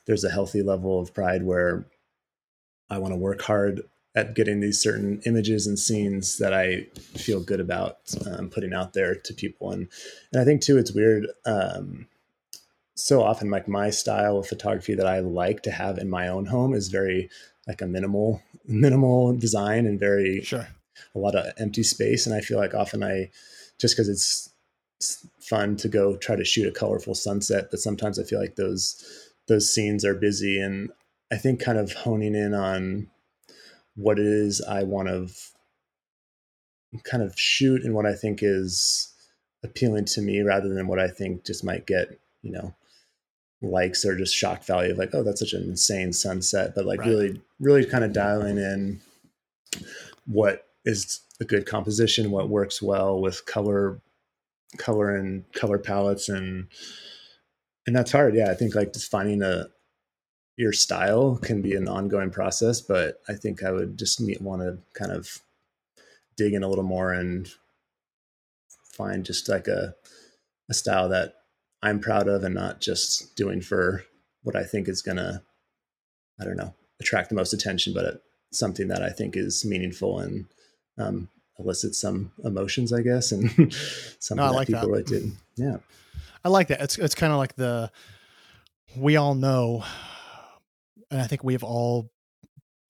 [0.07, 1.87] there's a healthy level of pride where
[2.89, 3.82] I want to work hard
[4.16, 6.86] at getting these certain images and scenes that I
[7.16, 9.70] feel good about um, putting out there to people.
[9.70, 9.88] And
[10.32, 11.26] and I think too, it's weird.
[11.44, 12.08] Um,
[12.94, 16.46] so often, like my style of photography that I like to have in my own
[16.46, 17.28] home is very
[17.66, 20.66] like a minimal minimal design and very Sure.
[21.14, 23.30] a lot of empty space and i feel like often i
[23.78, 24.50] just because it's,
[24.98, 28.56] it's fun to go try to shoot a colorful sunset but sometimes i feel like
[28.56, 30.90] those those scenes are busy and
[31.30, 33.08] i think kind of honing in on
[33.97, 35.28] what it is i want to
[37.05, 39.12] kind of shoot and what i think is
[39.64, 42.74] appealing to me rather than what i think just might get you know
[43.62, 47.01] likes or just shock value of like oh that's such an insane sunset but like
[47.01, 47.09] Right.
[47.09, 49.01] really really kind of dialing in
[50.26, 54.01] what is a good composition, what works well with color,
[54.78, 56.68] color and color palettes, and
[57.86, 58.34] and that's hard.
[58.34, 59.66] Yeah, I think like just finding a
[60.57, 64.78] your style can be an ongoing process, but I think I would just want to
[64.94, 65.38] kind of
[66.36, 67.48] dig in a little more and
[68.92, 69.94] find just like a
[70.68, 71.34] a style that
[71.82, 74.04] I'm proud of and not just doing for
[74.42, 75.42] what I think is gonna,
[76.40, 80.18] I don't know, attract the most attention, but it, something that I think is meaningful
[80.20, 80.46] and
[80.98, 81.28] um,
[81.59, 83.50] elicits some emotions, I guess, and
[84.18, 84.88] something No, that like people that.
[84.88, 85.30] relate to.
[85.57, 85.76] Yeah,
[86.44, 86.80] I like that.
[86.80, 87.90] It's it's kind of like the
[88.96, 89.84] we all know,
[91.11, 92.11] and I think we've all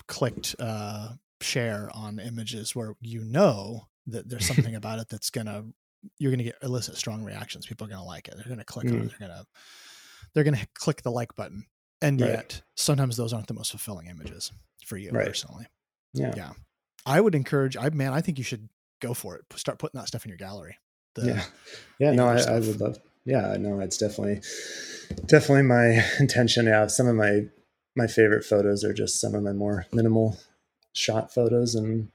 [0.09, 1.11] clicked uh,
[1.41, 5.65] share on images where you know that there's something about it that's gonna
[6.19, 7.67] you're gonna get elicit strong reactions.
[7.67, 8.35] People are gonna like it.
[8.37, 9.09] They're gonna click on it.
[9.11, 9.45] They're gonna
[10.35, 11.67] they're gonna click the like button.
[12.03, 12.31] And Right.
[12.31, 14.53] yet, sometimes those aren't the most fulfilling images
[14.87, 15.27] for you Right.
[15.27, 15.67] personally.
[16.13, 16.51] yeah, Yeah.
[17.07, 17.77] I would encourage.
[17.77, 18.69] I man, I think you should
[19.01, 19.45] go for it.
[19.57, 20.77] Start putting that stuff in your gallery.
[21.15, 21.45] The- yeah,
[21.99, 22.11] yeah.
[22.13, 22.99] No, I, I would love.
[23.25, 24.43] Yeah, no, it's definitely
[25.25, 26.67] definitely my intention.
[26.67, 27.47] Yeah, some of my
[27.97, 30.39] my favorite photos are just some of my more minimal
[30.93, 32.09] shot photos, and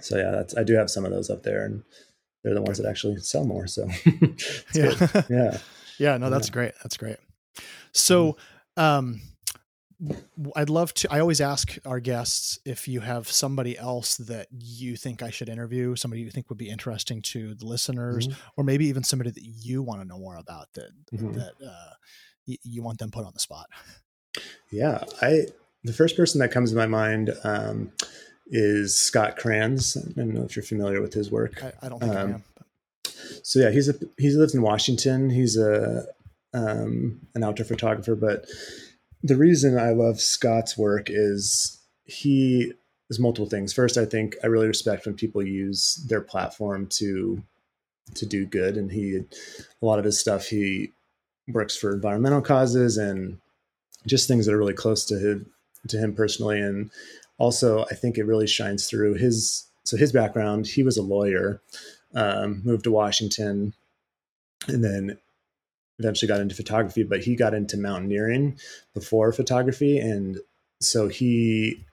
[0.00, 1.82] so yeah, that's I do have some of those up there, and
[2.44, 3.66] they're the ones that actually sell more.
[3.66, 3.88] So
[4.74, 5.22] yeah.
[5.30, 5.58] yeah.
[5.98, 6.16] Yeah.
[6.18, 6.52] No, that's Yeah.
[6.52, 6.72] great.
[6.82, 7.16] That's great.
[7.92, 8.36] So,
[8.76, 9.20] um,
[10.00, 10.22] w-
[10.54, 11.12] I'd love to.
[11.12, 15.48] I always ask our guests if you have somebody else that you think I should
[15.48, 18.36] interview, somebody you think would be interesting to the listeners, Mhm.
[18.56, 21.34] or maybe even somebody that you want to know more about that Mhm.
[21.34, 21.94] that uh,
[22.46, 23.66] y- you want them put on the spot.
[24.70, 25.46] Yeah, I
[25.84, 27.92] the first person that comes to my mind um,
[28.46, 29.96] is Scott Kranz.
[29.96, 31.62] I don't know if you're familiar with his work.
[31.62, 32.44] I, I don't think I Um, am.
[32.56, 33.12] but-
[33.42, 35.30] So yeah, he's a he lives in Washington.
[35.30, 36.06] He's a
[36.54, 38.46] um, an outdoor photographer, but
[39.22, 42.72] the reason I love Scott's work is he
[43.10, 43.72] is multiple things.
[43.72, 47.42] First, I think I really respect when people use their platform to
[48.14, 49.16] to do good, and he
[49.82, 50.92] a lot of his stuff he
[51.48, 53.38] works for environmental causes and
[54.08, 55.46] just things that are really close to him
[55.88, 56.90] to him personally, and
[57.38, 60.66] also I think it really shines through his so his background.
[60.66, 61.60] He was a lawyer
[62.14, 63.74] um, moved to Washington,
[64.66, 65.18] and then
[65.98, 67.02] eventually got into photography.
[67.02, 68.58] But he got into mountaineering
[68.94, 70.38] before photography, and
[70.80, 71.84] so he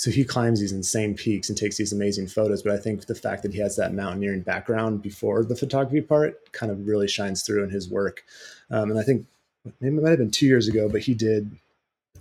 [0.00, 2.62] so he climbs these insane peaks and takes these amazing photos.
[2.62, 6.52] But I think the fact that he has that mountaineering background before the photography part
[6.52, 8.24] kind of really shines through in his work.
[8.70, 9.26] Um, and I think
[9.64, 11.56] it might have been two years ago, but he did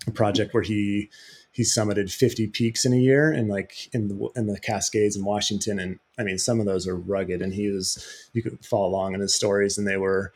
[0.07, 1.09] a project where he
[1.51, 5.25] he summited 50 peaks in a year and like in the in the Cascades in
[5.25, 8.87] Washington and I mean some of those are rugged and he was you could follow
[8.87, 10.31] along in his stories and they were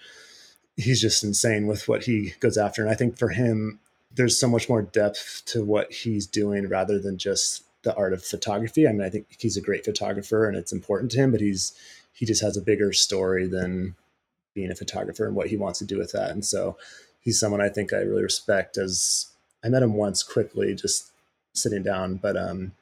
[0.76, 3.80] he's just insane with what he goes after and I think for him
[4.14, 8.24] there's so much more depth to what he's doing rather than just the art of
[8.24, 8.88] photography.
[8.88, 11.74] I mean I think he's a great photographer and it's important to him but he's
[12.12, 13.96] he just has a bigger story than
[14.54, 16.78] being a photographer and what he wants to do with that and so
[17.22, 19.28] he's someone I think I really respect as
[19.64, 21.12] I met him once quickly, just
[21.54, 22.74] sitting down, but um,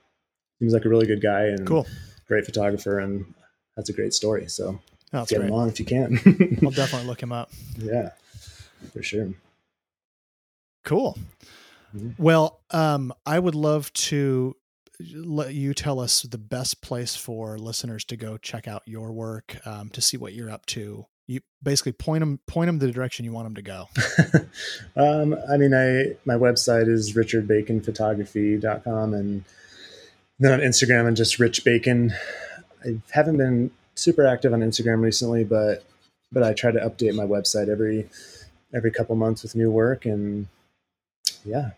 [0.57, 1.85] seems like a really good guy and Cool.
[2.27, 3.35] great photographer and
[3.75, 4.47] has a great story.
[4.47, 4.79] So
[5.11, 5.49] That's get great.
[5.49, 6.13] him on if you can.
[6.63, 7.51] I'll definitely look him up.
[7.77, 8.09] yeah,
[8.93, 9.31] for sure.
[10.83, 11.17] Cool.
[11.95, 12.17] Mhm.
[12.17, 14.55] Well, um, I would love to
[15.13, 19.57] let you tell us the best place for listeners to go check out your work
[19.67, 21.05] um, to see what you're up to.
[21.31, 23.87] You basically point them point them the direction you want them to go.
[24.97, 29.45] um, I mean, I my website is richardbaconphotography.com and
[30.39, 32.13] then on Instagram and just Rich Bacon.
[32.83, 35.85] I haven't been super active on Instagram recently, but
[36.33, 38.09] but I try to update my website every
[38.73, 40.47] every couple months with new work and
[41.45, 41.69] yeah,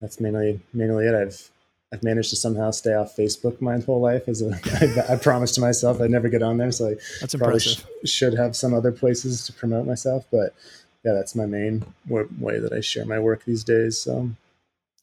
[0.00, 1.16] that's mainly mainly it.
[1.16, 1.50] I've
[1.92, 4.28] I've managed to somehow stay off Facebook my whole life.
[4.28, 4.50] As a,
[5.08, 7.82] I, I promised to myself I'd never get on there, so I That's probably sh-
[8.04, 10.26] should have some other places to promote myself.
[10.30, 10.54] But
[11.04, 13.98] yeah, that's my main w- way that I share my work these days.
[13.98, 14.30] So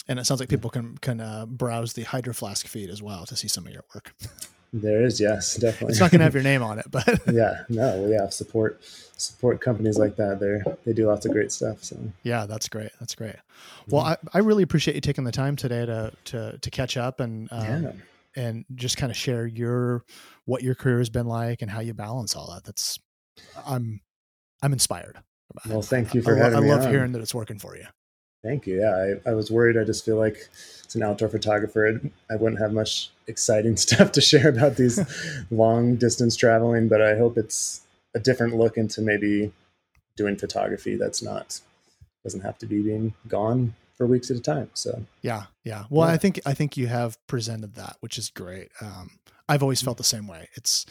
[0.07, 3.25] and it sounds like people can can uh, browse the Hydro Flask feed as well
[3.25, 4.13] to see some of your work.
[4.74, 5.91] there is yes, definitely.
[5.91, 8.84] It's not going to have your name on it, but yeah, no, yeah, support
[9.18, 10.39] support companies like that.
[10.39, 11.84] They they do lots of great stuff.
[11.84, 12.91] So yeah, that's great.
[12.99, 13.36] That's great.
[13.89, 17.20] Well, I, I really appreciate you taking the time today to to to catch up
[17.20, 17.91] and um, yeah,
[18.36, 20.03] and just kind of share your
[20.45, 22.63] what your career has been like and how you balance all that.
[22.63, 22.99] That's
[23.66, 24.01] I'm
[24.61, 25.20] I'm inspired.
[25.70, 26.70] well, thank you for lo- having I me.
[26.70, 26.89] love on.
[26.91, 27.86] hearing that it's working for you.
[28.45, 28.81] Thank you.
[28.81, 29.75] Yeah, I, I was worried.
[29.75, 30.49] I just feel like
[30.85, 34.99] as an outdoor photographer, I wouldn't have much exciting stuff to share about these
[35.51, 37.81] long distance traveling, but I hope it's
[38.13, 39.51] a different look into maybe
[40.15, 41.59] doing photography that's not
[42.23, 44.69] doesn't have to be being gone for weeks at a time.
[44.73, 45.85] So Yeah, yeah.
[45.89, 46.13] Well, Yeah.
[46.13, 48.69] I think I think you have presented that, which is great.
[48.79, 49.17] Um,
[49.49, 50.49] I've always felt the same way.
[50.53, 50.85] It's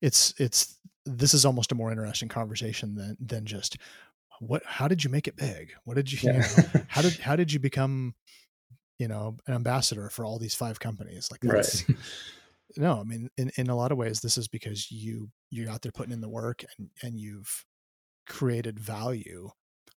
[0.00, 0.76] it's it's
[1.06, 3.78] this is almost a more interesting conversation than than just
[4.40, 5.72] what how did you make it big?
[5.84, 6.44] What did you, you know,
[6.88, 8.14] how did how did you become
[8.98, 11.96] you know an ambassador for all these five companies like that's right.
[12.76, 15.80] no i mean in, in a lot of ways this is because you you're out
[15.80, 17.64] there putting in the work and and you've
[18.28, 19.48] created value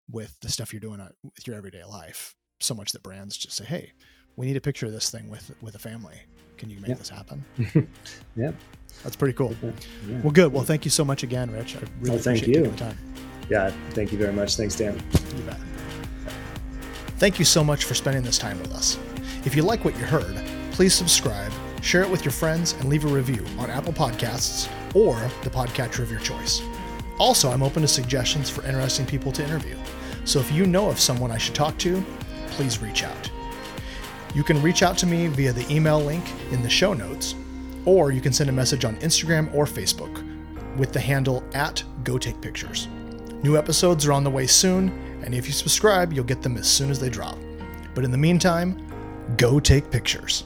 [0.09, 3.65] with the stuff you're doing with your everyday life so much that brands just say
[3.65, 3.91] hey
[4.37, 6.15] we need a picture of this thing with with a family
[6.57, 6.95] can you make Yeah.
[6.95, 7.43] this happen
[8.37, 8.51] Yeah.
[9.03, 10.19] that's pretty cool Yeah.
[10.23, 12.63] well good well thank you so much again rich i really Well, appreciate you.
[12.71, 12.97] the time
[13.49, 13.71] Yeah.
[13.91, 14.55] Thank you very much.
[14.55, 15.01] Thanks, Dan.
[15.35, 15.59] You bet.
[17.17, 18.99] Thank you so much for spending this time with us.
[19.45, 23.05] If you like what you heard, please subscribe, share it with your friends, and leave
[23.05, 26.61] a review on Apple Podcasts or the podcatcher of your choice.
[27.19, 29.75] Also, I'm open to suggestions for interesting people to interview.
[30.25, 32.03] So if you know of someone I should talk to,
[32.51, 33.31] please reach out.
[34.33, 37.35] You can reach out to me via the email link in the show notes,
[37.85, 40.25] or you can send a message on Instagram or Facebook
[40.77, 42.87] with the handle at Go Take Pictures.
[43.43, 44.87] New episodes are on the way soon,
[45.25, 47.37] and if you subscribe, you'll get them as soon as they drop.
[47.93, 48.81] But in the meantime,
[49.35, 50.45] go take pictures.